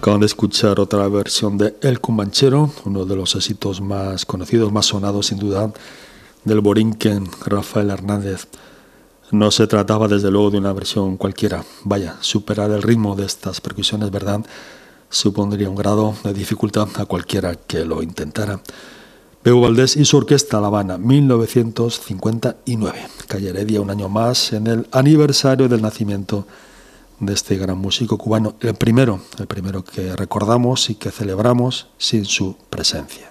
Acaban 0.02 0.18
de 0.18 0.26
escuchar 0.26 0.80
otra 0.80 1.06
versión 1.06 1.56
de 1.56 1.76
El 1.80 2.00
Cumanchero, 2.00 2.72
uno 2.84 3.04
de 3.04 3.14
los 3.14 3.36
éxitos 3.36 3.80
más 3.80 4.26
conocidos, 4.26 4.72
más 4.72 4.86
sonados 4.86 5.26
sin 5.26 5.38
duda, 5.38 5.72
del 6.42 6.60
Borinquen 6.60 7.30
Rafael 7.46 7.88
Hernández. 7.88 8.48
No 9.30 9.52
se 9.52 9.68
trataba 9.68 10.08
desde 10.08 10.32
luego 10.32 10.50
de 10.50 10.58
una 10.58 10.72
versión 10.72 11.16
cualquiera. 11.16 11.64
Vaya, 11.84 12.16
superar 12.18 12.72
el 12.72 12.82
ritmo 12.82 13.14
de 13.14 13.26
estas 13.26 13.60
percusiones, 13.60 14.10
¿verdad? 14.10 14.44
Supondría 15.08 15.70
un 15.70 15.76
grado 15.76 16.16
de 16.24 16.34
dificultad 16.34 16.88
a 16.96 17.06
cualquiera 17.06 17.54
que 17.54 17.84
lo 17.84 18.02
intentara. 18.02 18.60
Bebo 19.44 19.60
Valdés 19.60 19.96
y 19.96 20.04
su 20.04 20.16
orquesta 20.16 20.60
La 20.60 20.66
Habana, 20.66 20.98
1959. 20.98 23.06
Calle 23.28 23.50
Heredia, 23.50 23.80
un 23.80 23.90
año 23.90 24.08
más 24.08 24.52
en 24.52 24.66
el 24.66 24.88
aniversario 24.90 25.68
del 25.68 25.80
nacimiento 25.80 26.38
de 26.38 26.71
este 27.28 27.56
gran 27.56 27.78
músico 27.78 28.18
cubano, 28.18 28.54
el 28.60 28.74
primero, 28.74 29.20
el 29.38 29.46
primero 29.46 29.84
que 29.84 30.16
recordamos 30.16 30.90
y 30.90 30.94
que 30.96 31.10
celebramos 31.10 31.88
sin 31.98 32.24
su 32.24 32.56
presencia. 32.70 33.30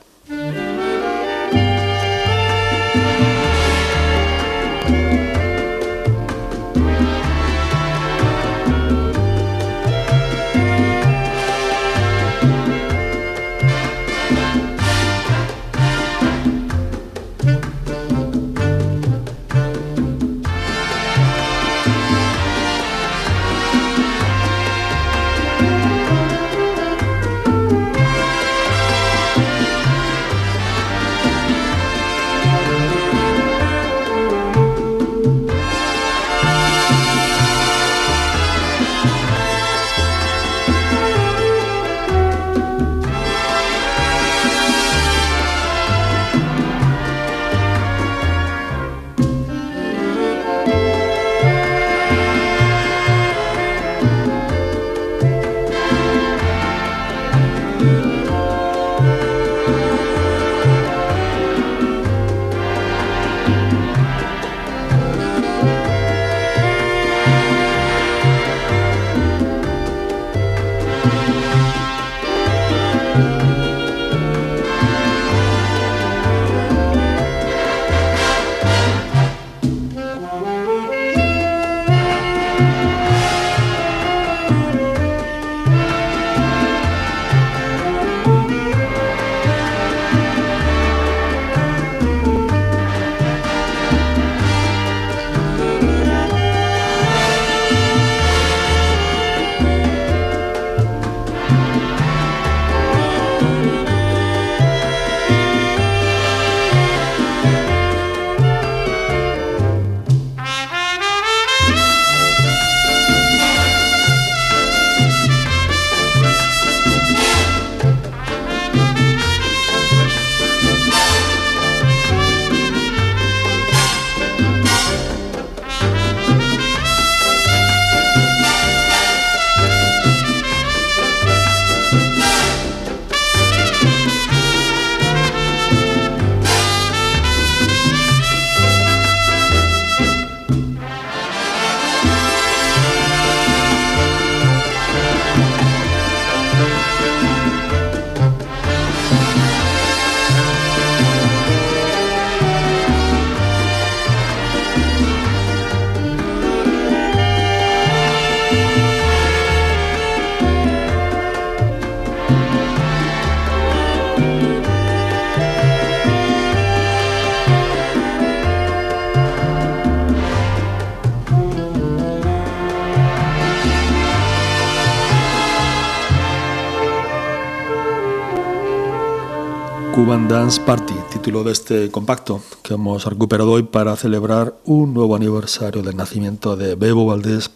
Cuban 179.94 180.30
Dance 180.30 180.62
Party, 180.62 180.94
título 181.12 181.44
de 181.44 181.52
este 181.52 181.92
compacto 181.92 182.42
que 182.64 182.76
hemos 182.76 183.04
recuperado 183.04 183.52
hoy 183.52 183.64
para 183.64 183.98
celebrar 183.98 184.56
un 184.64 184.94
nuevo 184.94 185.18
aniversario 185.18 185.82
del 185.82 185.98
nacimiento 185.98 186.56
de 186.56 186.76
Bebo 186.76 187.06
Valdés 187.06 187.52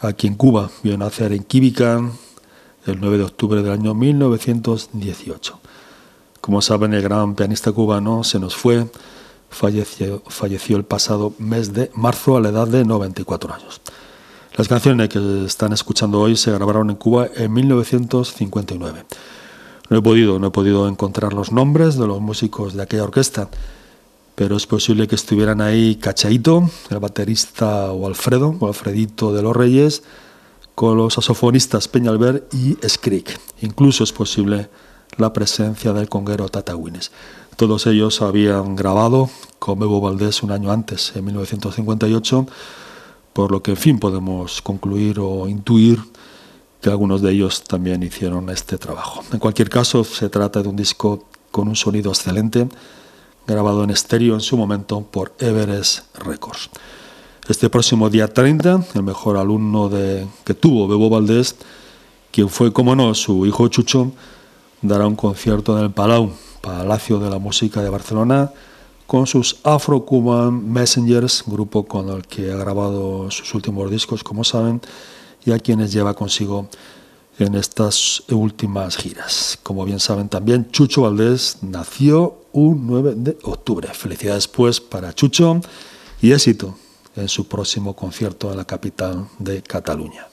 aquí 0.00 0.26
en 0.26 0.34
Cuba. 0.34 0.70
Vio 0.82 0.98
nacer 0.98 1.32
en 1.32 1.44
Quíbica 1.44 2.02
el 2.86 3.00
9 3.00 3.18
de 3.18 3.24
octubre 3.24 3.62
del 3.62 3.72
año 3.72 3.94
1918. 3.94 5.60
Como 6.40 6.60
saben, 6.60 6.94
el 6.94 7.02
gran 7.02 7.36
pianista 7.36 7.70
cubano 7.70 8.24
se 8.24 8.40
nos 8.40 8.56
fue, 8.56 8.88
falleció, 9.50 10.20
falleció 10.26 10.76
el 10.76 10.84
pasado 10.84 11.32
mes 11.38 11.72
de 11.72 11.92
marzo 11.94 12.36
a 12.36 12.40
la 12.40 12.48
edad 12.48 12.66
de 12.66 12.84
94 12.84 13.54
años. 13.54 13.80
Las 14.56 14.66
canciones 14.66 15.08
que 15.10 15.44
están 15.44 15.72
escuchando 15.72 16.20
hoy 16.20 16.36
se 16.36 16.50
grabaron 16.50 16.90
en 16.90 16.96
Cuba 16.96 17.28
en 17.36 17.52
1959. 17.52 19.04
No 19.90 19.98
he 19.98 20.02
podido, 20.02 20.38
no 20.38 20.46
he 20.46 20.50
podido 20.50 20.88
encontrar 20.88 21.34
los 21.34 21.52
nombres 21.52 21.96
de 21.96 22.06
los 22.06 22.20
músicos 22.20 22.74
de 22.74 22.82
aquella 22.82 23.04
orquesta, 23.04 23.50
pero 24.34 24.56
es 24.56 24.66
posible 24.66 25.06
que 25.06 25.14
estuvieran 25.14 25.60
ahí 25.60 25.96
Cachaito, 25.96 26.70
el 26.90 26.98
baterista 26.98 27.92
o 27.92 28.06
Alfredo, 28.06 28.56
o 28.58 28.66
Alfredito 28.66 29.32
de 29.32 29.42
los 29.42 29.54
Reyes, 29.54 30.02
con 30.74 30.96
los 30.96 31.14
saxofonistas 31.14 31.88
Peñalver 31.88 32.48
y 32.52 32.76
Skrik. 32.86 33.38
Incluso 33.60 34.04
es 34.04 34.12
posible 34.12 34.70
la 35.18 35.32
presencia 35.32 35.92
del 35.92 36.08
conguero 36.08 36.48
Tata 36.48 36.74
Todos 37.56 37.86
ellos 37.86 38.22
habían 38.22 38.74
grabado 38.74 39.30
con 39.58 39.78
Bebo 39.78 40.00
Valdés 40.00 40.42
un 40.42 40.50
año 40.50 40.72
antes, 40.72 41.12
en 41.14 41.26
1958, 41.26 42.46
por 43.32 43.52
lo 43.52 43.62
que 43.62 43.72
en 43.72 43.76
fin 43.76 43.98
podemos 43.98 44.62
concluir 44.62 45.20
o 45.20 45.46
intuir 45.46 46.00
que 46.84 46.90
algunos 46.90 47.22
de 47.22 47.32
ellos 47.32 47.64
también 47.64 48.02
hicieron 48.02 48.50
este 48.50 48.76
trabajo. 48.76 49.24
En 49.32 49.38
cualquier 49.38 49.70
caso, 49.70 50.04
se 50.04 50.28
trata 50.28 50.62
de 50.62 50.68
un 50.68 50.76
disco 50.76 51.24
con 51.50 51.66
un 51.66 51.76
sonido 51.76 52.10
excelente, 52.10 52.68
grabado 53.46 53.84
en 53.84 53.88
estéreo 53.88 54.34
en 54.34 54.42
su 54.42 54.58
momento 54.58 55.00
por 55.00 55.32
Everest 55.38 56.14
Records. 56.18 56.68
Este 57.48 57.70
próximo 57.70 58.10
día 58.10 58.28
30, 58.28 58.84
el 58.96 59.02
mejor 59.02 59.38
alumno 59.38 59.88
de, 59.88 60.26
que 60.44 60.52
tuvo 60.52 60.86
Bebo 60.86 61.08
Valdés, 61.08 61.56
quien 62.30 62.50
fue, 62.50 62.70
como 62.70 62.94
no, 62.94 63.14
su 63.14 63.46
hijo 63.46 63.66
Chucho, 63.68 64.12
dará 64.82 65.06
un 65.06 65.16
concierto 65.16 65.78
en 65.78 65.84
el 65.84 65.90
Palau, 65.90 66.32
Palacio 66.60 67.18
de 67.18 67.30
la 67.30 67.38
Música 67.38 67.80
de 67.80 67.88
Barcelona, 67.88 68.50
con 69.06 69.26
sus 69.26 69.56
Afro-Cuban 69.64 70.70
Messengers, 70.70 71.44
grupo 71.46 71.86
con 71.86 72.10
el 72.10 72.26
que 72.26 72.52
ha 72.52 72.56
grabado 72.56 73.30
sus 73.30 73.54
últimos 73.54 73.90
discos, 73.90 74.22
como 74.22 74.44
saben, 74.44 74.82
y 75.44 75.52
a 75.52 75.58
quienes 75.58 75.92
lleva 75.92 76.14
consigo 76.14 76.68
en 77.38 77.54
estas 77.54 78.22
últimas 78.30 78.96
giras. 78.96 79.58
Como 79.62 79.84
bien 79.84 80.00
saben 80.00 80.28
también, 80.28 80.70
Chucho 80.70 81.02
Valdés 81.02 81.58
nació 81.62 82.44
un 82.52 82.86
9 82.86 83.14
de 83.16 83.38
octubre. 83.42 83.88
Felicidades 83.92 84.46
pues 84.48 84.80
para 84.80 85.12
Chucho 85.12 85.60
y 86.22 86.32
éxito 86.32 86.76
en 87.16 87.28
su 87.28 87.46
próximo 87.46 87.94
concierto 87.94 88.50
en 88.50 88.56
la 88.56 88.64
capital 88.64 89.26
de 89.38 89.62
Cataluña. 89.62 90.28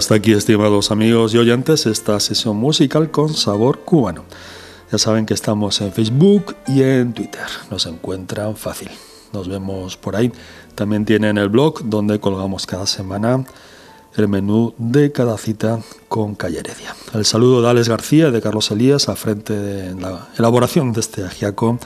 Hasta 0.00 0.14
aquí, 0.14 0.32
estimados 0.32 0.90
amigos 0.90 1.34
y 1.34 1.36
oyentes, 1.36 1.84
esta 1.84 2.18
sesión 2.20 2.56
musical 2.56 3.10
con 3.10 3.34
sabor 3.34 3.80
cubano. 3.80 4.24
Ya 4.90 4.96
saben 4.96 5.26
que 5.26 5.34
estamos 5.34 5.78
en 5.82 5.92
Facebook 5.92 6.56
y 6.66 6.80
en 6.82 7.12
Twitter. 7.12 7.44
Nos 7.70 7.84
encuentran 7.84 8.56
fácil. 8.56 8.88
Nos 9.34 9.46
vemos 9.46 9.98
por 9.98 10.16
ahí. 10.16 10.32
También 10.74 11.04
tienen 11.04 11.36
el 11.36 11.50
blog 11.50 11.84
donde 11.84 12.18
colgamos 12.18 12.64
cada 12.64 12.86
semana 12.86 13.44
el 14.16 14.26
menú 14.26 14.72
de 14.78 15.12
cada 15.12 15.36
cita 15.36 15.80
con 16.08 16.34
Calle 16.34 16.60
Heredia. 16.60 16.96
El 17.12 17.26
saludo 17.26 17.60
de 17.60 17.68
Alex 17.68 17.90
García 17.90 18.30
de 18.30 18.40
Carlos 18.40 18.70
Elías 18.70 19.10
a 19.10 19.16
frente 19.16 19.52
de 19.52 20.00
la 20.00 20.28
elaboración 20.38 20.94
de 20.94 21.00
este 21.00 21.24
agiaco 21.24 21.78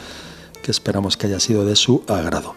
que 0.62 0.71
esperamos 0.71 1.17
que 1.17 1.27
haya 1.27 1.41
sido 1.41 1.65
de 1.65 1.75
su 1.75 2.05
agrado. 2.07 2.55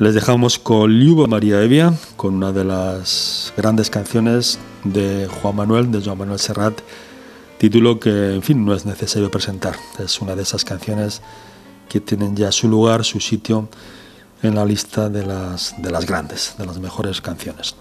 Les 0.00 0.14
dejamos 0.14 0.58
con 0.58 0.98
Liuba 0.98 1.26
María 1.26 1.62
Evia, 1.62 1.92
con 2.16 2.36
una 2.36 2.52
de 2.52 2.64
las 2.64 3.52
grandes 3.54 3.90
canciones 3.90 4.58
de 4.82 5.28
Juan 5.28 5.54
Manuel, 5.54 5.92
de 5.92 6.00
Juan 6.00 6.16
Manuel 6.16 6.38
Serrat, 6.38 6.80
título 7.58 8.00
que, 8.00 8.34
en 8.34 8.40
fin, 8.40 8.64
no 8.64 8.72
es 8.72 8.86
necesario 8.86 9.30
presentar. 9.30 9.76
Es 9.98 10.22
una 10.22 10.34
de 10.34 10.40
esas 10.40 10.64
canciones 10.64 11.20
que 11.90 12.00
tienen 12.00 12.34
ya 12.34 12.50
su 12.50 12.66
lugar, 12.66 13.04
su 13.04 13.20
sitio 13.20 13.68
en 14.42 14.54
la 14.54 14.64
lista 14.64 15.10
de 15.10 15.26
las, 15.26 15.74
de 15.76 15.90
las 15.90 16.06
grandes, 16.06 16.54
de 16.56 16.64
las 16.64 16.78
mejores 16.78 17.20
canciones. 17.20 17.76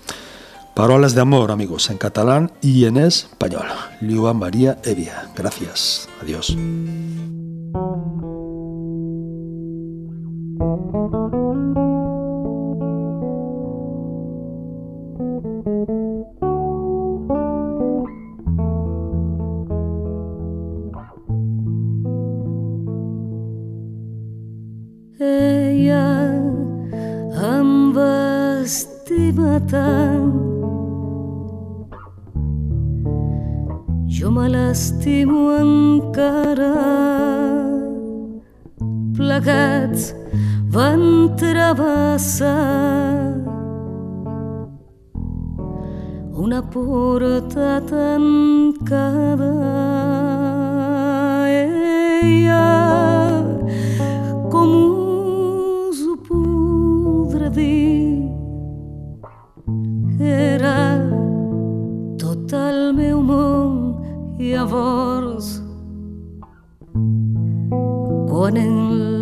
Parolas 0.76 1.16
de 1.16 1.22
amor, 1.22 1.52
amigos, 1.52 1.90
en 1.90 1.98
catalán 1.98 2.52
y 2.62 2.84
en 2.84 2.98
español. 2.98 3.68
Liuba 4.02 4.34
María 4.34 4.78
Evia. 4.84 5.32
Gracias. 5.38 6.10
Adiós. 6.22 6.54
Tant. 29.70 30.34
Jo 34.08 34.32
me 34.32 34.48
l'estimo 34.50 35.42
encara. 35.60 36.74
Plegats 39.16 40.14
van 40.74 41.04
travessar 41.38 42.56
una 46.34 46.62
porta 46.74 47.82
tancada. 47.92 49.54
Ella, 51.50 52.89
llavors 64.40 65.60
quan 68.32 68.58
en 68.58 68.78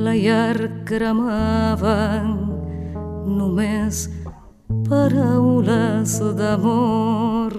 la 0.05 0.13
llar 0.15 0.57
cremaven 0.85 2.27
només 3.39 4.05
paraules 4.87 6.19
d'amor. 6.39 7.51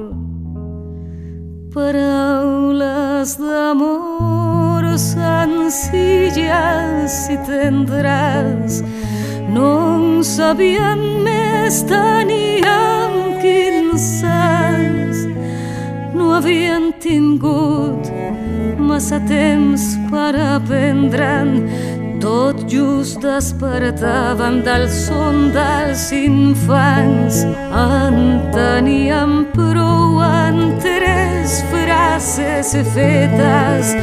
Paraules 1.74 3.36
d'amor 3.42 4.84
senzilles 4.98 6.46
i 7.34 7.36
tendres. 7.46 8.82
No 9.54 9.68
en 9.96 10.24
sabien 10.24 11.00
més 11.26 11.82
teníem 11.90 13.12
quins 13.42 14.08
anys 14.24 14.37
no 16.18 16.32
havien 16.34 16.92
tingut 17.02 18.10
massa 18.88 19.20
temps 19.28 19.82
per 20.10 20.34
aprendre'n. 20.56 21.50
Tot 22.18 22.56
just 22.66 23.20
despertaven 23.22 24.62
del 24.66 24.88
son 24.90 25.52
dels 25.54 26.10
infants. 26.12 27.44
En 27.70 28.16
teníem 28.50 29.46
prou 29.54 30.18
en 30.26 30.78
tres 30.82 31.62
frases 31.70 32.74
fetes 32.94 33.94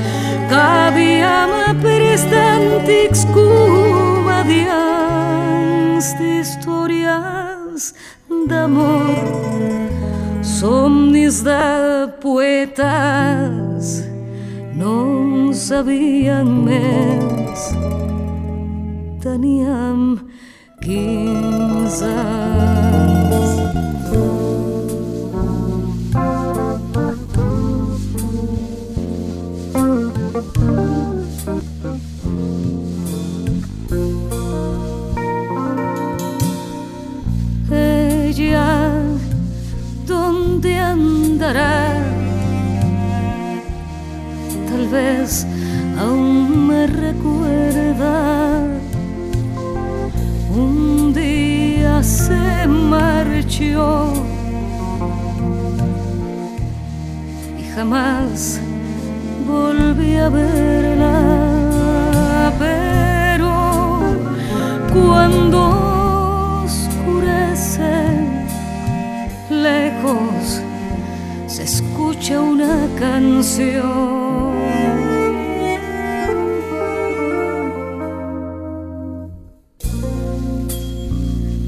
que 0.49 0.55
havíem 0.55 1.51
après 1.67 2.15
d'antics 2.31 3.21
comedians 3.35 4.75
d'històries 6.19 7.81
d'amor 8.47 10.14
somnis 10.59 11.43
de 11.43 12.07
poetes 12.21 13.89
no 14.79 14.95
en 15.11 15.53
sabien 15.53 16.47
més 16.63 17.67
teníem 19.25 20.15
15 20.79 22.03
anys. 22.15 22.84
Tal 41.45 41.93
vez 44.91 45.45
aún 45.99 46.65
me 46.67 46.87
recuerda. 46.87 48.63
Un 50.49 51.13
día 51.13 52.01
se 52.01 52.67
marchó 52.67 54.11
y 57.59 57.63
jamás 57.75 58.59
volví 59.47 60.15
a 60.15 60.29
verla. 60.29 61.21
Pero 62.57 64.01
cuando 64.91 66.63
oscurece 66.65 67.93
lejos 69.51 70.64
escucha 72.25 72.41
una 72.41 72.87
canción. 72.97 74.55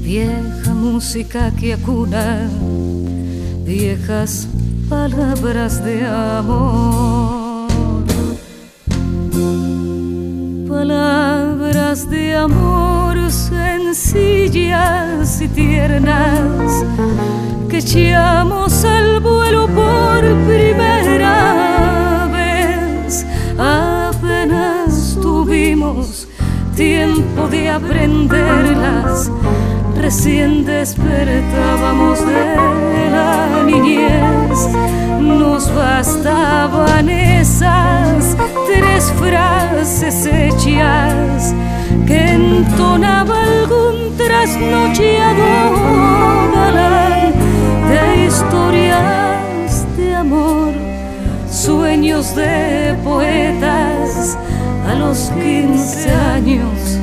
Vieja 0.02 0.74
música 0.74 1.52
que 1.52 1.74
acuna 1.74 2.50
viejas 3.64 4.48
palabras 4.88 5.84
de 5.84 6.04
amor. 6.04 7.68
Palabras 10.68 12.10
de 12.10 12.34
amor 12.34 13.30
sencillas 13.30 13.80
y 15.40 15.48
tiernas 15.48 16.84
echamos 17.88 18.84
al 18.84 19.18
vuelo 19.20 19.66
por 19.68 20.20
primera 20.46 22.28
vez. 22.30 23.24
Apenas 23.58 25.16
tuvimos 25.22 26.28
tiempo 26.76 27.48
de 27.48 27.70
aprenderlas 27.70 29.30
recién 29.96 30.66
despertábamos 30.66 32.18
de 32.26 33.10
la 33.10 33.62
niñez. 33.64 34.68
Nos 35.18 35.74
bastaban 35.74 37.08
esas 37.08 38.36
tres 38.66 39.10
frases 39.18 40.26
hechas 40.26 41.54
que 42.06 42.32
entonaba 42.32 43.42
algún 43.44 44.14
trasnocheador 44.18 45.72
galán 46.54 47.27
historias 48.28 49.86
de 49.96 50.14
amor, 50.14 50.72
sueños 51.50 52.36
de 52.36 52.94
poetas 53.02 54.38
a 54.86 54.94
los 54.94 55.30
quince 55.30 56.12
años 56.12 56.98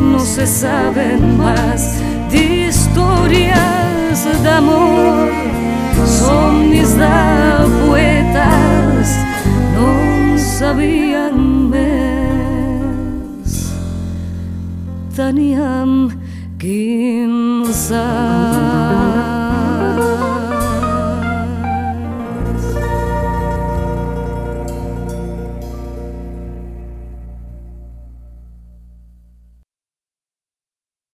no 0.00 0.18
se 0.18 0.46
saben 0.46 1.38
más 1.38 2.00
de 2.30 2.68
historias 2.68 4.24
de 4.42 4.48
amor. 4.48 5.28
Son 6.06 6.70
mis 6.70 6.96
da 6.96 7.66
poetas, 7.86 9.18
no 9.74 10.38
sabían 10.38 11.70
mes. 11.70 13.72
Taniam 15.16 16.10
quinza. 16.58 18.53